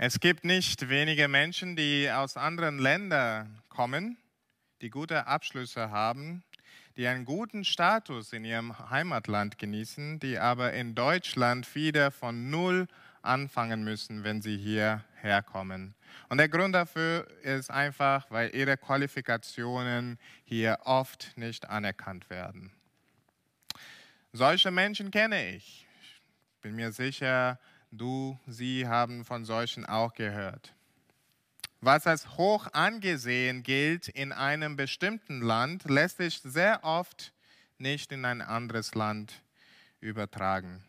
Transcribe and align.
Es 0.00 0.20
gibt 0.20 0.44
nicht 0.44 0.90
wenige 0.90 1.26
Menschen, 1.26 1.74
die 1.74 2.08
aus 2.08 2.36
anderen 2.36 2.78
Ländern 2.78 3.60
kommen, 3.68 4.16
die 4.80 4.90
gute 4.90 5.26
Abschlüsse 5.26 5.90
haben, 5.90 6.44
die 6.96 7.08
einen 7.08 7.24
guten 7.24 7.64
Status 7.64 8.32
in 8.32 8.44
ihrem 8.44 8.78
Heimatland 8.90 9.58
genießen, 9.58 10.20
die 10.20 10.38
aber 10.38 10.72
in 10.72 10.94
Deutschland 10.94 11.74
wieder 11.74 12.12
von 12.12 12.48
Null 12.48 12.86
anfangen 13.22 13.82
müssen, 13.82 14.22
wenn 14.22 14.40
sie 14.40 14.56
hierher 14.56 15.42
kommen. 15.42 15.96
Und 16.28 16.38
der 16.38 16.48
Grund 16.48 16.76
dafür 16.76 17.26
ist 17.42 17.68
einfach, 17.68 18.30
weil 18.30 18.54
ihre 18.54 18.76
Qualifikationen 18.76 20.20
hier 20.44 20.78
oft 20.84 21.36
nicht 21.36 21.68
anerkannt 21.68 22.30
werden. 22.30 22.72
Solche 24.30 24.70
Menschen 24.70 25.10
kenne 25.10 25.56
ich. 25.56 25.88
Ich 26.54 26.60
bin 26.60 26.76
mir 26.76 26.92
sicher, 26.92 27.58
du, 27.90 28.38
sie 28.46 28.86
haben 28.86 29.24
von 29.24 29.44
solchen 29.44 29.86
auch 29.86 30.14
gehört. 30.14 30.74
Was 31.80 32.06
als 32.06 32.36
hoch 32.36 32.66
angesehen 32.72 33.62
gilt 33.62 34.08
in 34.08 34.32
einem 34.32 34.76
bestimmten 34.76 35.40
Land, 35.40 35.84
lässt 35.84 36.16
sich 36.16 36.40
sehr 36.42 36.82
oft 36.82 37.32
nicht 37.78 38.10
in 38.10 38.24
ein 38.24 38.42
anderes 38.42 38.94
Land 38.94 39.42
übertragen. 40.00 40.82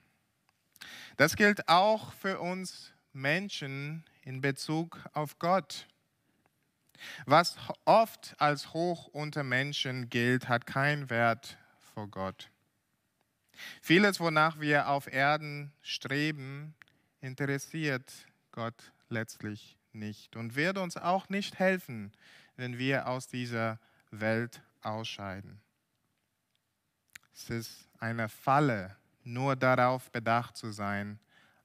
Das 1.17 1.35
gilt 1.35 1.67
auch 1.67 2.13
für 2.13 2.40
uns 2.40 2.91
Menschen 3.13 4.04
in 4.21 4.41
Bezug 4.41 4.99
auf 5.13 5.38
Gott. 5.38 5.88
Was 7.26 7.55
oft 7.85 8.35
als 8.40 8.73
hoch 8.73 9.07
unter 9.07 9.43
Menschen 9.43 10.09
gilt, 10.09 10.49
hat 10.49 10.66
keinen 10.66 11.09
Wert 11.09 11.57
vor 11.93 12.07
Gott. 12.07 12.49
Vieles, 13.81 14.20
wonach 14.20 14.59
wir 14.59 14.90
auf 14.90 15.12
Erden 15.12 15.71
streben, 15.81 16.73
interessiert 17.22 18.12
Gott 18.52 18.91
letztlich 19.09 19.77
nicht 19.91 20.36
und 20.36 20.55
wird 20.55 20.77
uns 20.77 20.98
auch 20.98 21.30
nicht 21.30 21.60
helfen, 21.60 22.12
wenn 22.55 22.77
wir 22.77 23.07
aus 23.07 23.27
dieser 23.27 23.80
Welt 24.12 24.62
ausscheiden. 24.82 25.62
Es 27.34 27.49
ist 27.49 27.90
eine 27.99 28.30
Falle, 28.30 28.98
nur 29.24 29.55
darauf 29.55 30.12
bedacht 30.12 30.58
zu 30.58 30.71
sein, 30.71 31.20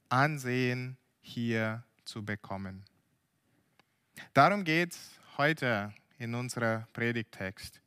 Ansehen 0.09 0.97
hier 1.21 1.83
zu 2.05 2.23
bekommen. 2.23 2.85
Darum 4.33 4.63
geht 4.63 4.93
es 4.93 5.19
heute 5.37 5.93
in 6.17 6.35
unserem 6.35 6.85
Predigtext. 6.93 7.81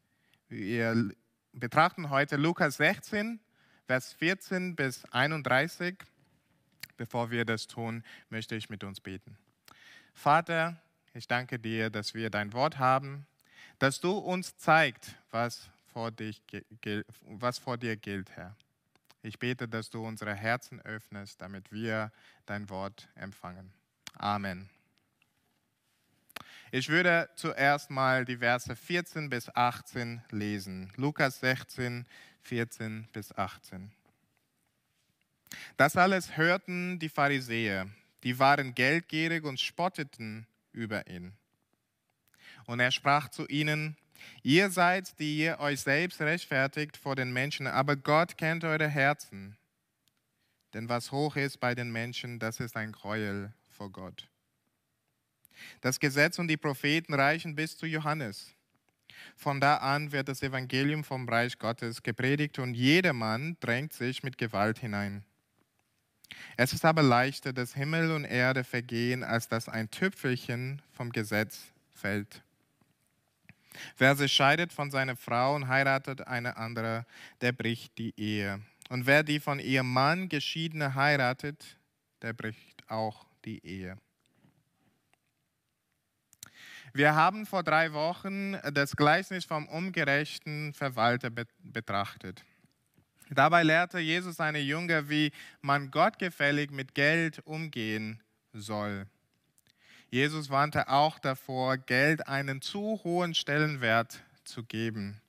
Wir 0.49 1.11
betrachten 1.53 2.11
heute 2.11 2.37
Lukas 2.37 2.77
16, 2.77 3.41
Vers 3.87 4.13
14 4.15 4.77
bis 4.77 5.05
31. 5.07 5.97
Bevor 6.99 7.31
wir 7.31 7.47
das 7.47 7.67
tun, 7.67 8.05
möchte 8.29 8.55
ich 8.57 8.69
mit 8.69 8.85
uns 8.85 9.01
beten. 9.01 9.39
Vater, 10.13 10.77
ich 11.15 11.27
danke 11.27 11.59
dir, 11.59 11.89
dass 11.89 12.13
wir 12.13 12.29
dein 12.29 12.53
Wort 12.53 12.79
haben, 12.79 13.27
dass 13.79 14.01
du 14.01 14.19
uns 14.19 14.57
zeigst, 14.59 15.15
was 15.31 15.71
vor, 15.93 16.11
dich, 16.11 16.43
was 17.23 17.59
vor 17.59 17.79
dir 17.79 17.97
gilt, 17.97 18.31
Herr. 18.37 18.55
Ich 19.23 19.39
bete, 19.39 19.69
dass 19.69 19.91
du 19.91 20.05
unsere 20.05 20.35
Herzen 20.35 20.81
öffnest, 20.83 21.41
damit 21.41 21.73
wir 21.73 22.13
dein 22.47 22.69
Wort 22.69 23.09
empfangen. 23.15 23.73
Amen. 24.17 24.69
Ich 26.71 26.89
würde 26.89 27.31
zuerst 27.35 27.91
mal 27.91 28.25
die 28.25 28.39
Verse 28.39 28.75
14 28.75 29.31
bis 29.31 29.49
18 29.55 30.23
lesen. 30.31 30.93
Lukas 30.97 31.41
16, 31.41 32.07
14 32.43 33.09
bis 33.13 33.33
18. 33.33 33.93
Das 35.77 35.97
alles 35.97 36.37
hörten 36.37 36.99
die 36.99 37.09
Pharisäer, 37.09 37.89
die 38.25 38.39
waren 38.39 38.75
geldgierig 38.75 39.45
und 39.45 39.61
spotteten 39.61 40.47
über 40.73 41.07
ihn. 41.07 41.33
Und 42.67 42.81
er 42.81 42.91
sprach 42.91 43.31
zu 43.31 43.47
ihnen, 43.47 43.97
ihr 44.43 44.71
seid, 44.71 45.19
die 45.19 45.39
ihr 45.39 45.61
euch 45.61 45.81
selbst 45.81 46.21
rechtfertigt 46.21 46.97
vor 46.97 47.17
den 47.17 47.33
Menschen, 47.33 47.67
aber 47.67 47.97
Gott 47.97 48.37
kennt 48.37 48.65
eure 48.65 48.89
Herzen. 48.89 49.57
Denn 50.75 50.89
was 50.89 51.13
hoch 51.13 51.37
ist 51.37 51.61
bei 51.61 51.75
den 51.75 51.91
Menschen, 51.91 52.39
das 52.39 52.61
ist 52.61 52.77
ein 52.77 52.93
Gräuel 52.93 53.53
vor 53.71 53.91
Gott. 53.91 54.29
Das 55.81 55.99
Gesetz 55.99 56.39
und 56.39 56.49
die 56.49 56.57
Propheten 56.57 57.15
reichen 57.15 57.55
bis 57.55 57.77
zu 57.77 57.87
Johannes. 57.87 58.55
Von 59.35 59.61
da 59.61 59.77
an 59.79 60.13
wird 60.13 60.29
das 60.29 60.43
Evangelium 60.43 61.05
vom 61.05 61.29
Reich 61.29 61.59
Gottes 61.59 62.03
gepredigt 62.03 62.59
und 62.59 62.75
jedermann 62.75 63.57
drängt 63.61 63.93
sich 63.93 64.23
mit 64.23 64.39
Gewalt 64.39 64.79
hinein. 64.79 65.25
Es 66.57 66.73
ist 66.73 66.85
aber 66.85 67.03
leichter, 67.03 67.53
dass 67.53 67.75
Himmel 67.75 68.11
und 68.13 68.25
Erde 68.25 68.65
vergehen, 68.65 69.23
als 69.23 69.49
dass 69.49 69.69
ein 69.69 69.91
Tüpfelchen 69.91 70.83
vom 70.93 71.11
Gesetz 71.11 71.61
fällt. 71.95 72.43
Wer 73.97 74.17
sich 74.17 74.33
scheidet 74.33 74.73
von 74.73 74.91
seiner 74.91 75.17
Frau 75.17 75.55
und 75.55 75.69
heiratet 75.69 76.27
eine 76.27 76.57
andere, 76.57 77.07
der 77.41 77.53
bricht 77.53 77.97
die 77.99 78.13
Ehe. 78.17 78.61
Und 78.89 79.07
wer 79.07 79.23
die 79.23 79.41
von 79.41 79.59
ihrem 79.59 79.93
Mann 79.93 80.29
geschiedene 80.29 80.95
heiratet, 80.95 81.77
der 82.23 82.33
bricht 82.33 82.91
auch 82.91 83.27
die 83.45 83.65
Ehe. 83.65 83.97
Wir 86.95 87.15
haben 87.15 87.47
vor 87.47 87.63
drei 87.63 87.93
Wochen 87.93 88.55
das 88.73 88.97
Gleichnis 88.97 89.45
vom 89.45 89.69
ungerechten 89.69 90.73
Verwalter 90.73 91.31
betrachtet. 91.63 92.45
Dabei 93.31 93.63
lehrte 93.63 93.99
Jesus 93.99 94.37
seine 94.37 94.61
Jünger, 94.61 95.09
wie 95.09 95.33
man 95.61 95.91
gottgefällig 95.91 96.71
mit 96.71 96.95
Geld 96.95 97.41
umgehen 97.47 98.23
soll. 98.53 99.07
Jesus 100.11 100.49
warnte 100.49 100.89
auch 100.89 101.19
davor, 101.19 101.77
Geld 101.77 102.27
einen 102.27 102.63
zu 102.63 103.01
hohen 103.05 103.35
Stellenwert 103.35 104.23
zu 104.45 104.65
geben, 104.65 105.21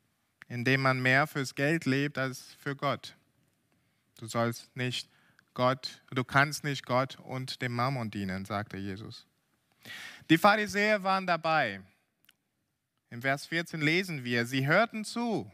indem 0.48 0.82
man 0.82 1.02
mehr 1.02 1.28
fürs 1.28 1.56
Geld 1.56 1.86
lebt 1.86 2.18
als 2.18 2.56
für 2.60 2.76
Gott. 2.76 3.16
Du 4.20 4.28
sollst 4.28 4.76
nicht 4.76 5.10
Gott, 5.54 6.02
du 6.12 6.24
kannst 6.24 6.64
nicht 6.64 6.86
Gott 6.86 7.18
und 7.20 7.62
dem 7.62 7.74
Mammon 7.74 8.10
dienen, 8.10 8.46
sagte 8.46 8.78
Jesus. 8.78 9.28
Die 10.30 10.38
Pharisäer 10.38 11.04
waren 11.04 11.28
dabei. 11.28 11.82
Im 13.10 13.22
Vers 13.22 13.48
14 13.48 13.82
lesen 13.82 14.24
wir, 14.24 14.46
sie 14.46 14.68
hörten 14.68 15.04
zu 15.04 15.52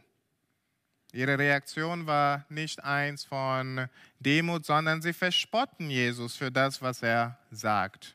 Ihre 1.16 1.38
Reaktion 1.38 2.06
war 2.06 2.44
nicht 2.50 2.84
eins 2.84 3.24
von 3.24 3.88
Demut, 4.20 4.66
sondern 4.66 5.00
sie 5.00 5.14
verspotten 5.14 5.88
Jesus 5.88 6.36
für 6.36 6.50
das, 6.50 6.82
was 6.82 7.02
er 7.02 7.38
sagt. 7.50 8.14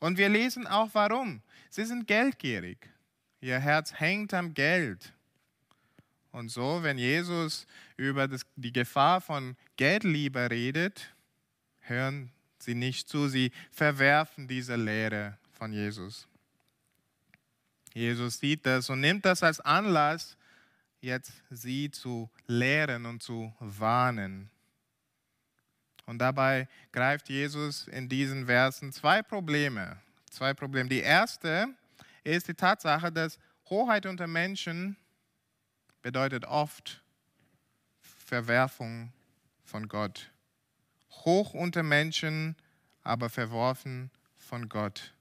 Und 0.00 0.18
wir 0.18 0.28
lesen 0.28 0.66
auch 0.66 0.90
warum. 0.94 1.42
Sie 1.70 1.84
sind 1.84 2.08
geldgierig. 2.08 2.78
Ihr 3.40 3.60
Herz 3.60 3.92
hängt 4.00 4.34
am 4.34 4.52
Geld. 4.52 5.12
Und 6.32 6.48
so, 6.48 6.82
wenn 6.82 6.98
Jesus 6.98 7.68
über 7.96 8.26
das, 8.26 8.44
die 8.56 8.72
Gefahr 8.72 9.20
von 9.20 9.56
Geldliebe 9.76 10.50
redet, 10.50 11.14
hören 11.82 12.32
sie 12.58 12.74
nicht 12.74 13.08
zu, 13.08 13.28
sie 13.28 13.52
verwerfen 13.70 14.48
diese 14.48 14.74
Lehre 14.74 15.38
von 15.52 15.72
Jesus. 15.72 16.26
Jesus 17.94 18.40
sieht 18.40 18.66
das 18.66 18.90
und 18.90 19.00
nimmt 19.00 19.24
das 19.24 19.44
als 19.44 19.60
Anlass, 19.60 20.36
jetzt 21.00 21.32
sie 21.50 21.90
zu 21.90 22.30
lehren 22.46 23.06
und 23.06 23.22
zu 23.22 23.52
warnen. 23.60 24.50
Und 26.06 26.18
dabei 26.18 26.68
greift 26.90 27.28
Jesus 27.28 27.86
in 27.88 28.08
diesen 28.08 28.46
Versen 28.46 28.92
zwei 28.92 29.22
Probleme. 29.22 29.98
Zwei 30.30 30.54
Probleme. 30.54 30.88
Die 30.88 31.00
erste 31.00 31.68
ist 32.24 32.48
die 32.48 32.54
Tatsache, 32.54 33.12
dass 33.12 33.38
Hoheit 33.68 34.06
unter 34.06 34.26
Menschen 34.26 34.96
bedeutet 36.02 36.46
oft 36.46 37.02
Verwerfung 38.00 39.12
von 39.64 39.88
Gott. 39.88 40.30
Hoch 41.24 41.54
unter 41.54 41.82
Menschen, 41.82 42.56
aber 43.02 43.28
verworfen 43.28 44.10
von 44.36 44.68
Gott. 44.68 45.12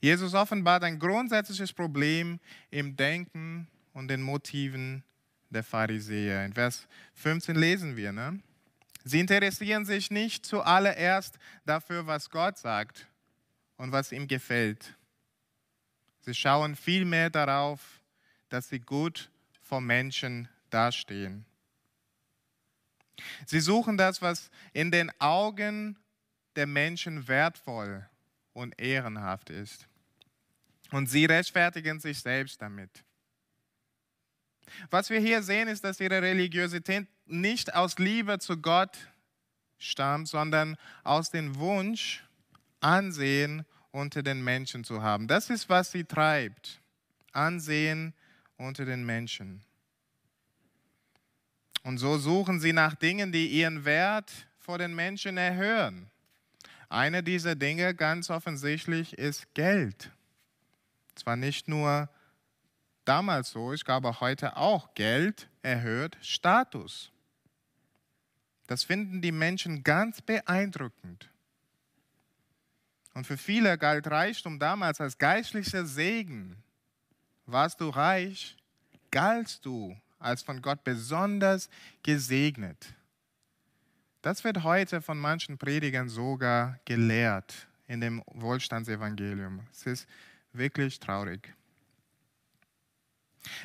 Jesus 0.00 0.34
offenbart 0.34 0.84
ein 0.84 0.98
grundsätzliches 0.98 1.72
Problem 1.72 2.40
im 2.70 2.96
Denken 2.96 3.68
und 3.92 4.08
den 4.08 4.22
Motiven 4.22 5.04
der 5.50 5.64
Pharisäer. 5.64 6.44
In 6.44 6.52
Vers 6.52 6.86
15 7.14 7.56
lesen 7.56 7.96
wir, 7.96 8.12
ne? 8.12 8.40
Sie 9.04 9.20
interessieren 9.20 9.84
sich 9.84 10.10
nicht 10.10 10.44
zuallererst 10.44 11.38
dafür, 11.64 12.06
was 12.06 12.28
Gott 12.30 12.58
sagt 12.58 13.06
und 13.76 13.92
was 13.92 14.12
ihm 14.12 14.28
gefällt. 14.28 14.94
Sie 16.20 16.34
schauen 16.34 16.76
vielmehr 16.76 17.30
darauf, 17.30 18.00
dass 18.50 18.68
sie 18.68 18.80
gut 18.80 19.30
vor 19.62 19.80
Menschen 19.80 20.48
dastehen. 20.68 21.46
Sie 23.46 23.60
suchen 23.60 23.96
das, 23.96 24.20
was 24.20 24.50
in 24.72 24.90
den 24.90 25.10
Augen 25.18 25.96
der 26.56 26.66
Menschen 26.66 27.26
wertvoll 27.28 28.06
und 28.52 28.78
ehrenhaft 28.78 29.50
ist. 29.50 29.86
Und 30.90 31.06
sie 31.06 31.24
rechtfertigen 31.24 32.00
sich 32.00 32.20
selbst 32.20 32.60
damit. 32.60 33.04
Was 34.90 35.10
wir 35.10 35.20
hier 35.20 35.42
sehen, 35.42 35.68
ist, 35.68 35.84
dass 35.84 36.00
ihre 36.00 36.22
Religiosität 36.22 37.06
nicht 37.26 37.74
aus 37.74 37.98
Liebe 37.98 38.38
zu 38.38 38.56
Gott 38.56 38.96
stammt, 39.78 40.28
sondern 40.28 40.76
aus 41.04 41.30
dem 41.30 41.56
Wunsch, 41.56 42.24
Ansehen 42.80 43.66
unter 43.90 44.22
den 44.22 44.42
Menschen 44.42 44.84
zu 44.84 45.02
haben. 45.02 45.28
Das 45.28 45.50
ist, 45.50 45.68
was 45.68 45.92
sie 45.92 46.04
treibt. 46.04 46.80
Ansehen 47.32 48.14
unter 48.56 48.84
den 48.84 49.04
Menschen. 49.04 49.62
Und 51.82 51.98
so 51.98 52.18
suchen 52.18 52.60
sie 52.60 52.72
nach 52.72 52.94
Dingen, 52.94 53.32
die 53.32 53.48
ihren 53.48 53.84
Wert 53.84 54.30
vor 54.58 54.78
den 54.78 54.94
Menschen 54.94 55.36
erhöhen. 55.36 56.10
Eine 56.88 57.22
dieser 57.22 57.54
Dinge 57.54 57.94
ganz 57.94 58.30
offensichtlich 58.30 59.16
ist 59.16 59.52
Geld. 59.54 60.10
Zwar 61.14 61.36
nicht 61.36 61.68
nur 61.68 62.08
damals 63.10 63.50
so, 63.50 63.72
ich 63.72 63.84
glaube 63.84 64.20
heute 64.20 64.56
auch, 64.56 64.94
Geld 64.94 65.48
erhöht 65.62 66.16
Status. 66.22 67.10
Das 68.68 68.84
finden 68.84 69.20
die 69.20 69.32
Menschen 69.32 69.82
ganz 69.82 70.22
beeindruckend. 70.22 71.28
Und 73.14 73.26
für 73.26 73.36
viele 73.36 73.76
galt 73.78 74.06
Reichtum 74.06 74.60
damals 74.60 75.00
als 75.00 75.18
geistlicher 75.18 75.84
Segen. 75.84 76.62
Warst 77.46 77.80
du 77.80 77.88
reich, 77.88 78.56
galtst 79.10 79.66
du 79.66 79.96
als 80.20 80.44
von 80.44 80.62
Gott 80.62 80.84
besonders 80.84 81.68
gesegnet. 82.04 82.94
Das 84.22 84.44
wird 84.44 84.62
heute 84.62 85.02
von 85.02 85.18
manchen 85.18 85.58
Predigern 85.58 86.08
sogar 86.08 86.78
gelehrt 86.84 87.66
in 87.88 88.00
dem 88.00 88.22
Wohlstandsevangelium. 88.26 89.66
Es 89.72 89.84
ist 89.86 90.08
wirklich 90.52 91.00
traurig. 91.00 91.52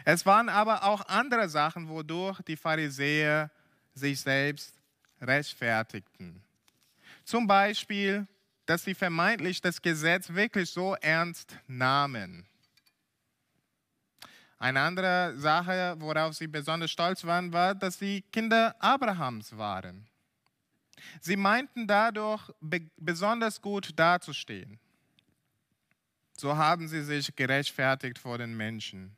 Es 0.03 0.25
waren 0.25 0.49
aber 0.49 0.83
auch 0.83 1.05
andere 1.07 1.49
Sachen, 1.49 1.89
wodurch 1.89 2.41
die 2.41 2.55
Pharisäer 2.55 3.51
sich 3.93 4.19
selbst 4.19 4.73
rechtfertigten. 5.21 6.41
Zum 7.23 7.47
Beispiel, 7.47 8.27
dass 8.65 8.83
sie 8.83 8.95
vermeintlich 8.95 9.61
das 9.61 9.81
Gesetz 9.81 10.29
wirklich 10.29 10.69
so 10.69 10.95
ernst 10.95 11.57
nahmen. 11.67 12.45
Eine 14.57 14.81
andere 14.81 15.33
Sache, 15.37 15.95
worauf 15.99 16.35
sie 16.35 16.47
besonders 16.47 16.91
stolz 16.91 17.23
waren, 17.23 17.51
war, 17.51 17.75
dass 17.75 17.99
sie 17.99 18.23
Kinder 18.31 18.75
Abrahams 18.79 19.57
waren. 19.57 20.07
Sie 21.21 21.35
meinten 21.35 21.85
dadurch 21.85 22.51
besonders 22.97 23.61
gut 23.61 23.91
dazustehen. 23.95 24.79
So 26.37 26.55
haben 26.55 26.87
sie 26.87 27.03
sich 27.03 27.35
gerechtfertigt 27.35 28.17
vor 28.17 28.37
den 28.37 28.55
Menschen. 28.55 29.15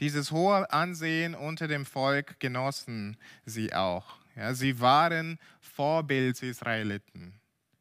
Dieses 0.00 0.30
hohe 0.30 0.70
Ansehen 0.72 1.34
unter 1.34 1.68
dem 1.68 1.86
Volk 1.86 2.38
genossen 2.40 3.16
sie 3.44 3.74
auch. 3.74 4.16
Ja, 4.36 4.54
sie 4.54 4.80
waren 4.80 5.38
Vorbilds-Israeliten. 5.60 7.40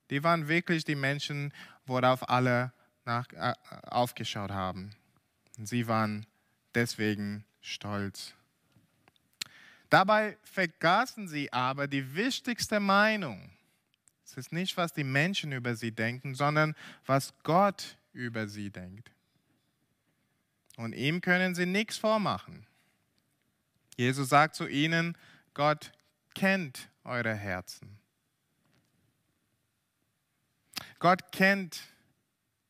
Die 0.10 0.24
waren 0.24 0.48
wirklich 0.48 0.84
die 0.84 0.96
Menschen, 0.96 1.54
worauf 1.86 2.30
alle 2.30 2.74
nach, 3.06 3.32
äh, 3.34 3.54
aufgeschaut 3.84 4.52
haben. 4.52 4.92
Sie 5.58 5.88
waren 5.88 6.26
deswegen 6.76 7.46
stolz. 7.62 8.34
Dabei 9.90 10.38
vergaßen 10.44 11.28
sie 11.28 11.52
aber 11.52 11.88
die 11.88 12.16
wichtigste 12.16 12.80
Meinung. 12.80 13.52
Es 14.26 14.38
ist 14.38 14.54
nicht, 14.54 14.78
was 14.78 14.94
die 14.94 15.04
Menschen 15.04 15.52
über 15.52 15.76
sie 15.76 15.92
denken, 15.92 16.36
sondern 16.36 16.76
was 17.06 17.34
Gott 17.44 17.98
über 18.14 18.48
sie 18.48 18.70
denkt. 18.70 19.12
Und 20.82 20.94
ihm 20.94 21.22
können 21.22 21.54
sie 21.54 21.68
nichts 21.68 21.98
vormachen. 21.98 22.66
Jesus 23.98 24.30
sagt 24.30 24.56
zu 24.56 24.68
ihnen, 24.68 25.16
Gott 25.54 25.92
kennt 26.34 26.90
eure 27.04 27.36
Herzen. 27.36 28.00
Gott 30.98 31.32
kennt 31.32 31.82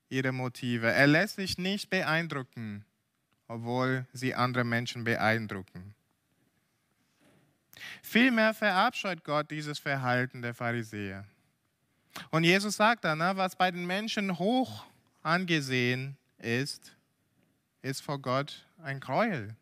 ihre 0.09 0.33
Motive. 0.33 0.91
Er 0.91 1.07
lässt 1.07 1.37
sich 1.37 1.57
nicht 1.57 1.89
beeindrucken, 1.89 2.83
obwohl 3.47 4.05
sie 4.11 4.35
andere 4.35 4.65
Menschen 4.65 5.05
beeindrucken. 5.05 5.95
Vielmehr 8.03 8.53
verabscheut 8.53 9.23
Gott 9.23 9.51
dieses 9.51 9.79
Verhalten 9.79 10.41
der 10.41 10.53
Pharisäer. 10.53 11.23
Und 12.29 12.43
Jesus 12.43 12.75
sagt 12.75 13.05
dann, 13.05 13.19
was 13.37 13.55
bei 13.55 13.71
den 13.71 13.87
Menschen 13.87 14.37
hoch 14.37 14.85
angesehen 15.23 16.17
ist, 16.39 16.93
ist 17.81 18.01
vor 18.01 18.19
Gott 18.19 18.65
ein 18.77 18.99
Gräuel. 18.99 19.55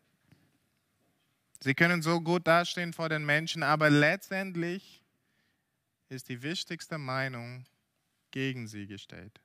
Sie 1.60 1.74
können 1.74 2.02
so 2.02 2.20
gut 2.20 2.46
dastehen 2.46 2.92
vor 2.92 3.08
den 3.08 3.24
Menschen, 3.24 3.62
aber 3.62 3.90
letztendlich 3.90 5.02
ist 6.08 6.28
die 6.28 6.42
wichtigste 6.42 6.98
Meinung 6.98 7.66
gegen 8.30 8.66
sie 8.66 8.86
gestellt. 8.86 9.40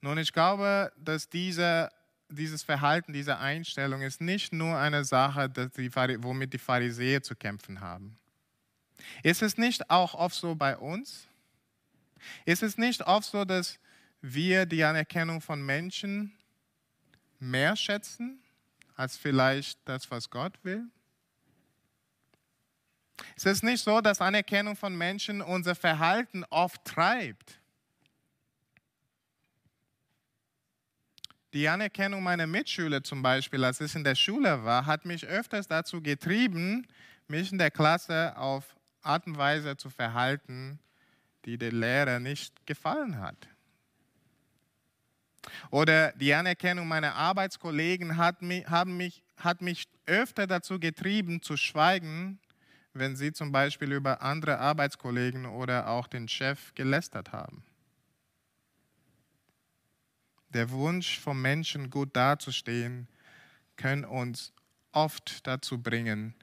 Nun, 0.00 0.18
ich 0.18 0.34
glaube, 0.34 0.92
dass 0.98 1.30
diese, 1.30 1.88
dieses 2.28 2.62
Verhalten, 2.62 3.14
diese 3.14 3.38
Einstellung 3.38 4.02
ist 4.02 4.20
nicht 4.20 4.52
nur 4.52 4.76
eine 4.76 5.02
Sache, 5.04 5.48
die, 5.48 5.94
womit 6.22 6.52
die 6.52 6.58
Pharisäer 6.58 7.22
zu 7.22 7.34
kämpfen 7.34 7.80
haben. 7.80 8.18
Ist 9.22 9.42
es 9.42 9.56
nicht 9.56 9.88
auch 9.88 10.12
oft 10.12 10.36
so 10.36 10.54
bei 10.54 10.76
uns? 10.76 11.26
Ist 12.44 12.62
es 12.62 12.76
nicht 12.76 13.06
oft 13.06 13.30
so, 13.30 13.46
dass 13.46 13.78
wir 14.26 14.64
die 14.64 14.82
Anerkennung 14.82 15.42
von 15.42 15.60
Menschen 15.60 16.32
mehr 17.38 17.76
schätzen 17.76 18.42
als 18.96 19.18
vielleicht 19.18 19.78
das, 19.84 20.10
was 20.10 20.30
Gott 20.30 20.58
will? 20.62 20.86
Es 23.36 23.44
ist 23.44 23.62
nicht 23.62 23.82
so, 23.82 24.00
dass 24.00 24.22
Anerkennung 24.22 24.76
von 24.76 24.96
Menschen 24.96 25.42
unser 25.42 25.74
Verhalten 25.74 26.44
oft 26.48 26.82
treibt. 26.84 27.60
Die 31.52 31.68
Anerkennung 31.68 32.22
meiner 32.22 32.46
Mitschüler 32.46 33.04
zum 33.04 33.22
Beispiel, 33.22 33.62
als 33.62 33.80
ich 33.80 33.94
in 33.94 34.04
der 34.04 34.14
Schule 34.14 34.64
war, 34.64 34.86
hat 34.86 35.04
mich 35.04 35.26
öfters 35.26 35.68
dazu 35.68 36.00
getrieben, 36.00 36.86
mich 37.28 37.52
in 37.52 37.58
der 37.58 37.70
Klasse 37.70 38.36
auf 38.36 38.74
Art 39.02 39.26
und 39.26 39.36
Weise 39.36 39.76
zu 39.76 39.90
verhalten, 39.90 40.80
die 41.44 41.58
der 41.58 41.72
Lehrer 41.72 42.18
nicht 42.20 42.66
gefallen 42.66 43.20
hat. 43.20 43.53
Oder 45.70 46.12
die 46.12 46.34
Anerkennung 46.34 46.88
meiner 46.88 47.14
Arbeitskollegen 47.14 48.16
hat 48.16 48.42
mich, 48.42 48.66
haben 48.66 48.96
mich, 48.96 49.22
hat 49.36 49.62
mich 49.62 49.86
öfter 50.06 50.46
dazu 50.46 50.78
getrieben, 50.78 51.42
zu 51.42 51.56
schweigen, 51.56 52.38
wenn 52.92 53.16
sie 53.16 53.32
zum 53.32 53.52
Beispiel 53.52 53.92
über 53.92 54.22
andere 54.22 54.58
Arbeitskollegen 54.58 55.46
oder 55.46 55.88
auch 55.88 56.06
den 56.06 56.28
Chef 56.28 56.74
gelästert 56.74 57.32
haben. 57.32 57.64
Der 60.50 60.70
Wunsch 60.70 61.18
vom 61.18 61.42
Menschen, 61.42 61.90
gut 61.90 62.14
dazustehen, 62.14 63.08
kann 63.76 64.04
uns 64.04 64.52
oft 64.92 65.44
dazu 65.46 65.82
bringen, 65.82 66.34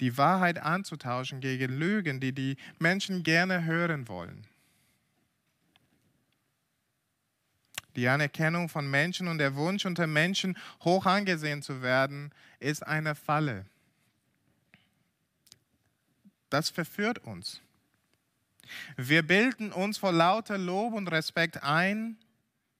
die 0.00 0.16
Wahrheit 0.16 0.58
anzutauschen 0.58 1.40
gegen 1.40 1.78
Lügen, 1.78 2.18
die 2.20 2.32
die 2.32 2.56
Menschen 2.78 3.22
gerne 3.22 3.64
hören 3.64 4.08
wollen. 4.08 4.47
Die 7.98 8.06
Anerkennung 8.06 8.68
von 8.68 8.88
Menschen 8.88 9.26
und 9.26 9.38
der 9.38 9.56
Wunsch 9.56 9.84
unter 9.84 10.06
Menschen 10.06 10.56
hoch 10.84 11.04
angesehen 11.04 11.62
zu 11.62 11.82
werden, 11.82 12.30
ist 12.60 12.86
eine 12.86 13.16
Falle. 13.16 13.66
Das 16.48 16.70
verführt 16.70 17.18
uns. 17.18 17.60
Wir 18.96 19.26
bilden 19.26 19.72
uns 19.72 19.98
vor 19.98 20.12
lauter 20.12 20.58
Lob 20.58 20.94
und 20.94 21.08
Respekt 21.08 21.64
ein, 21.64 22.16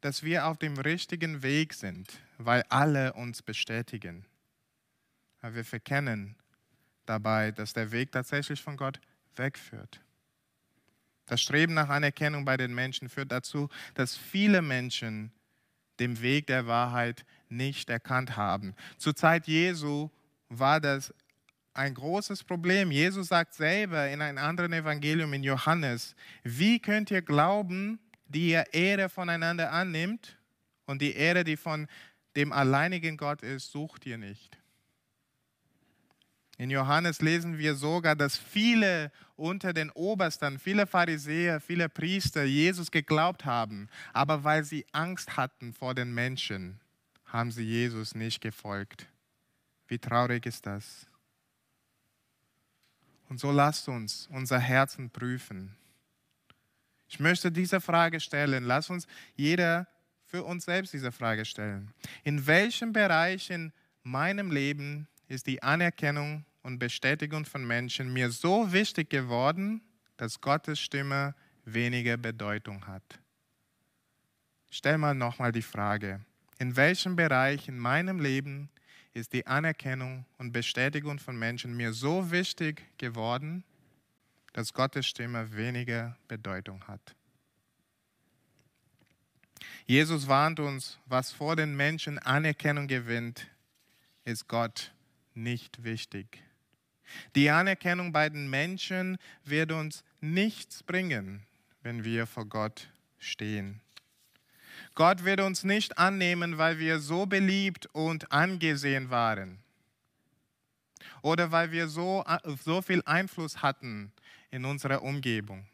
dass 0.03 0.23
wir 0.23 0.47
auf 0.47 0.57
dem 0.57 0.79
richtigen 0.79 1.43
Weg 1.43 1.75
sind, 1.75 2.21
weil 2.37 2.63
alle 2.69 3.13
uns 3.15 3.43
bestätigen. 3.43 4.25
Aber 5.41 5.57
wir 5.57 5.65
verkennen 5.65 6.37
dabei, 7.07 7.51
dass 7.51 7.73
der 7.73 7.91
Weg 7.91 8.13
tatsächlich 8.13 8.63
von 8.63 8.77
Gott 8.77 9.01
wegführt. 9.35 10.01
Das 11.29 11.41
Streben 11.41 11.75
nach 11.75 11.89
Anerkennung 11.89 12.45
bei 12.45 12.57
den 12.57 12.75
Menschen 12.75 13.09
führt 13.09 13.31
dazu, 13.31 13.69
dass 13.95 14.17
viele 14.17 14.63
Menschen 14.63 15.31
den 16.01 16.21
Weg 16.21 16.47
der 16.47 16.67
Wahrheit 16.67 17.25
nicht 17.49 17.91
erkannt 17.91 18.37
haben. 18.37 18.75
Zur 18.97 19.15
Zeit 19.15 19.47
Jesu 19.47 20.11
war 20.49 20.81
das 20.81 21.13
ein 21.75 21.95
großes 21.95 22.45
Problem. 22.45 22.91
Jesus 22.91 23.29
sagt 23.29 23.55
selber 23.55 24.09
in 24.09 24.21
einem 24.21 24.39
anderen 24.39 24.73
Evangelium 24.73 25.33
in 25.33 25.45
Johannes, 25.45 26.17
wie 26.43 26.81
könnt 26.81 27.11
ihr 27.11 27.23
glauben, 27.23 28.01
die 28.27 28.51
ihr 28.51 28.65
Ehre 28.73 29.09
voneinander 29.09 29.73
annimmt 29.73 30.39
und 30.87 31.01
die 31.03 31.15
Ehre, 31.15 31.45
die 31.45 31.57
von 31.57 31.87
dem 32.37 32.53
alleinigen 32.53 33.17
Gott 33.17 33.43
ist, 33.43 33.71
sucht 33.71 34.07
ihr 34.07 34.19
nicht. 34.19 34.58
In 36.59 36.71
Johannes 36.71 37.21
lesen 37.21 37.57
wir 37.57 37.77
sogar, 37.77 38.17
dass 38.17 38.37
viele 38.37 39.13
unter 39.37 39.73
den 39.73 39.91
Obersten, 39.91 40.59
viele 40.59 40.89
Pharisäer, 40.89 41.61
viele 41.61 41.89
Priester 41.89 42.43
Jesus 42.43 42.91
geglaubt 42.91 43.45
haben, 43.45 43.89
aber 44.13 44.43
weil 44.43 44.65
sie 44.65 44.85
Angst 44.91 45.37
hatten 45.37 45.73
vor 45.73 45.95
den 45.95 46.13
Menschen, 46.13 46.81
haben 47.27 47.53
sie 47.53 47.63
Jesus 47.63 48.17
nicht 48.17 48.41
gefolgt. 48.41 49.07
Wie 49.87 50.01
traurig 50.01 50.47
ist 50.47 50.67
das? 50.67 51.07
Und 53.29 53.39
so 53.39 53.53
lasst 53.53 53.89
uns 53.89 54.27
unser 54.33 54.59
Herzen 54.59 55.11
prüfen. 55.11 55.77
Ich 57.09 57.21
möchte 57.21 57.53
diese 57.53 57.81
Frage 57.81 58.19
stellen. 58.19 58.65
Lass 58.65 58.91
uns 58.91 59.07
jeder 59.37 59.87
für 60.25 60.43
uns 60.43 60.65
selbst 60.65 60.93
diese 60.93 61.13
Frage 61.13 61.45
stellen. 61.45 61.95
In 62.25 62.47
welchem 62.47 62.93
Bereich 62.93 63.49
in 63.51 63.73
meinem 64.03 64.51
Leben 64.51 65.07
ist 65.29 65.47
die 65.47 65.63
Anerkennung 65.63 66.45
und 66.63 66.79
Bestätigung 66.79 67.45
von 67.45 67.67
Menschen 67.67 68.13
mir 68.13 68.31
so 68.31 68.73
wichtig 68.73 69.11
geworden, 69.11 69.83
dass 70.17 70.41
Gottes 70.41 70.81
Stimme 70.81 71.35
weniger 71.65 72.17
Bedeutung 72.17 72.87
hat? 72.87 73.21
Stell 74.71 74.99
mal 74.99 75.15
nochmal 75.15 75.53
die 75.53 75.63
Frage, 75.63 76.25
in 76.59 76.77
welchem 76.77 77.17
Bereich 77.17 77.69
in 77.69 77.79
meinem 77.79 78.21
Leben 78.21 78.69
ist 79.15 79.33
die 79.33 79.47
Anerkennung 79.47 80.27
und 80.37 80.53
Bestätigung 80.53 81.19
von 81.19 81.39
Menschen 81.39 81.77
mir 81.77 81.93
so 81.93 82.31
wichtig 82.31 82.85
geworden, 82.99 83.65
dass 84.53 84.73
Gottes 84.73 85.07
Stimme 85.07 85.53
weniger 85.53 86.17
Bedeutung 86.27 86.87
hat. 86.87 87.15
Jesus 89.87 90.29
warnt 90.29 90.61
uns, 90.61 90.99
was 91.07 91.33
vor 91.33 91.57
den 91.57 91.77
Menschen 91.77 92.19
Anerkennung 92.19 92.87
gewinnt, 92.87 93.47
ist 94.25 94.47
Gott 94.49 94.93
nicht 95.35 95.83
wichtig. 95.83 96.43
Die 97.35 97.51
Anerkennung 97.51 98.13
bei 98.13 98.29
den 98.29 98.49
Menschen 98.49 99.19
wird 99.45 99.73
uns 99.73 100.05
nichts 100.21 100.83
bringen, 100.83 101.47
wenn 101.83 102.05
wir 102.05 102.27
vor 102.27 102.47
Gott 102.47 102.89
stehen. 103.19 103.81
Gott 104.95 105.25
wird 105.25 105.41
uns 105.41 105.65
nicht 105.65 105.99
annehmen, 105.99 106.59
weil 106.59 106.79
wir 106.79 106.99
so 106.99 107.27
beliebt 107.27 107.87
und 107.93 108.33
angesehen 108.33 109.11
waren 109.11 109.59
oder 111.23 111.51
weil 111.53 111.73
wir 111.73 111.89
so, 111.89 112.25
so 112.65 112.83
viel 112.83 113.03
Einfluss 113.05 113.63
hatten 113.63 114.13
in 114.51 114.65
unserer 114.65 115.03
Umgebung 115.03 115.67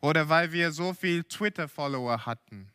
oder 0.00 0.28
weil 0.28 0.52
wir 0.52 0.72
so 0.72 0.94
viel 0.94 1.24
Twitter-Follower 1.24 2.24
hatten. 2.24 2.70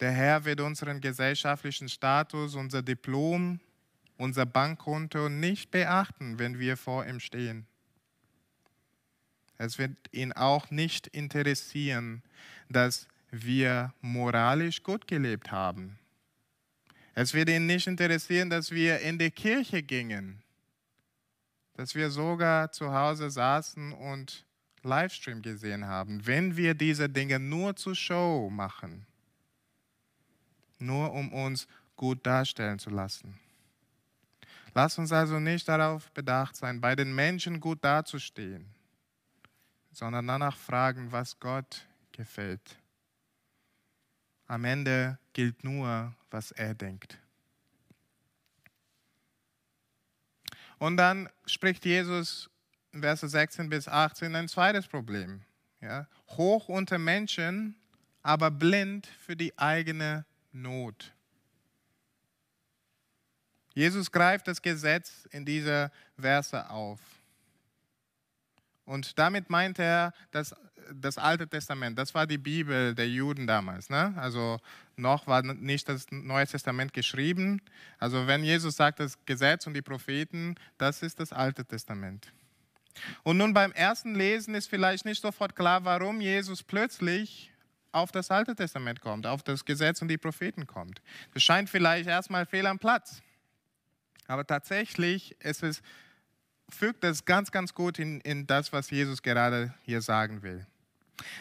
Der 0.00 0.12
Herr 0.12 0.44
wird 0.44 0.60
unseren 0.60 1.00
gesellschaftlichen 1.00 1.88
Status, 1.88 2.54
unser 2.54 2.82
Diplom, 2.82 3.60
unser 4.20 4.44
Bankkonto 4.44 5.30
nicht 5.30 5.70
beachten, 5.70 6.38
wenn 6.38 6.58
wir 6.58 6.76
vor 6.76 7.06
ihm 7.06 7.20
stehen. 7.20 7.66
Es 9.56 9.78
wird 9.78 9.96
ihn 10.12 10.32
auch 10.32 10.70
nicht 10.70 11.06
interessieren, 11.06 12.22
dass 12.68 13.08
wir 13.30 13.94
moralisch 14.00 14.82
gut 14.82 15.06
gelebt 15.06 15.50
haben. 15.50 15.98
Es 17.14 17.34
wird 17.34 17.48
ihn 17.48 17.66
nicht 17.66 17.86
interessieren, 17.86 18.50
dass 18.50 18.70
wir 18.70 19.00
in 19.00 19.18
die 19.18 19.30
Kirche 19.30 19.82
gingen, 19.82 20.42
dass 21.74 21.94
wir 21.94 22.10
sogar 22.10 22.72
zu 22.72 22.92
Hause 22.92 23.30
saßen 23.30 23.92
und 23.92 24.44
Livestream 24.82 25.40
gesehen 25.40 25.86
haben, 25.86 26.26
wenn 26.26 26.56
wir 26.56 26.74
diese 26.74 27.08
Dinge 27.08 27.38
nur 27.38 27.74
zur 27.76 27.94
Show 27.94 28.50
machen, 28.50 29.06
nur 30.78 31.12
um 31.12 31.32
uns 31.32 31.66
gut 31.96 32.24
darstellen 32.26 32.78
zu 32.78 32.90
lassen. 32.90 33.38
Lass 34.74 34.98
uns 34.98 35.12
also 35.12 35.40
nicht 35.40 35.68
darauf 35.68 36.10
bedacht 36.12 36.56
sein, 36.56 36.80
bei 36.80 36.94
den 36.94 37.14
Menschen 37.14 37.60
gut 37.60 37.78
dazustehen 37.82 38.74
sondern 39.92 40.26
danach 40.26 40.56
fragen, 40.56 41.12
was 41.12 41.38
Gott 41.40 41.86
gefällt. 42.12 42.78
Am 44.46 44.64
Ende 44.64 45.18
gilt 45.32 45.64
nur, 45.64 46.14
was 46.30 46.50
er 46.52 46.74
denkt. 46.74 47.18
Und 50.78 50.96
dann 50.96 51.28
spricht 51.46 51.84
Jesus 51.84 52.50
in 52.92 53.02
Verse 53.02 53.28
16 53.28 53.68
bis 53.68 53.86
18 53.86 54.34
ein 54.34 54.48
zweites 54.48 54.88
Problem. 54.88 55.42
Ja? 55.80 56.08
Hoch 56.28 56.68
unter 56.68 56.98
Menschen, 56.98 57.76
aber 58.22 58.50
blind 58.50 59.06
für 59.06 59.36
die 59.36 59.56
eigene 59.58 60.24
Not. 60.52 61.12
Jesus 63.74 64.10
greift 64.10 64.48
das 64.48 64.60
Gesetz 64.62 65.28
in 65.30 65.44
dieser 65.44 65.90
Verse 66.18 66.68
auf. 66.70 66.98
Und 68.84 69.18
damit 69.18 69.50
meint 69.50 69.78
er 69.78 70.12
das, 70.32 70.54
das 70.92 71.16
Alte 71.16 71.46
Testament. 71.46 71.96
Das 71.96 72.14
war 72.14 72.26
die 72.26 72.38
Bibel 72.38 72.94
der 72.94 73.08
Juden 73.08 73.46
damals. 73.46 73.88
Ne? 73.88 74.12
Also 74.16 74.58
noch 74.96 75.26
war 75.26 75.42
nicht 75.42 75.88
das 75.88 76.06
Neue 76.10 76.46
Testament 76.46 76.92
geschrieben. 76.92 77.62
Also 77.98 78.26
wenn 78.26 78.42
Jesus 78.42 78.76
sagt, 78.76 78.98
das 78.98 79.16
Gesetz 79.26 79.66
und 79.66 79.74
die 79.74 79.82
Propheten, 79.82 80.56
das 80.78 81.02
ist 81.02 81.20
das 81.20 81.32
Alte 81.32 81.64
Testament. 81.64 82.32
Und 83.22 83.36
nun 83.36 83.54
beim 83.54 83.72
ersten 83.72 84.14
Lesen 84.14 84.54
ist 84.54 84.68
vielleicht 84.68 85.04
nicht 85.04 85.22
sofort 85.22 85.54
klar, 85.54 85.84
warum 85.84 86.20
Jesus 86.20 86.62
plötzlich 86.62 87.52
auf 87.92 88.12
das 88.12 88.30
Alte 88.30 88.54
Testament 88.54 89.00
kommt, 89.00 89.26
auf 89.26 89.42
das 89.42 89.64
Gesetz 89.64 90.02
und 90.02 90.08
die 90.08 90.18
Propheten 90.18 90.66
kommt. 90.66 91.00
Das 91.34 91.42
scheint 91.42 91.70
vielleicht 91.70 92.08
erstmal 92.08 92.46
fehl 92.46 92.66
am 92.66 92.78
Platz. 92.78 93.22
Aber 94.30 94.46
tatsächlich 94.46 95.34
ist 95.40 95.64
es 95.64 95.82
fügt 96.68 97.02
das 97.02 97.24
ganz, 97.24 97.50
ganz 97.50 97.74
gut 97.74 97.98
in, 97.98 98.20
in 98.20 98.46
das, 98.46 98.72
was 98.72 98.88
Jesus 98.90 99.22
gerade 99.22 99.74
hier 99.82 100.00
sagen 100.00 100.44
will. 100.44 100.64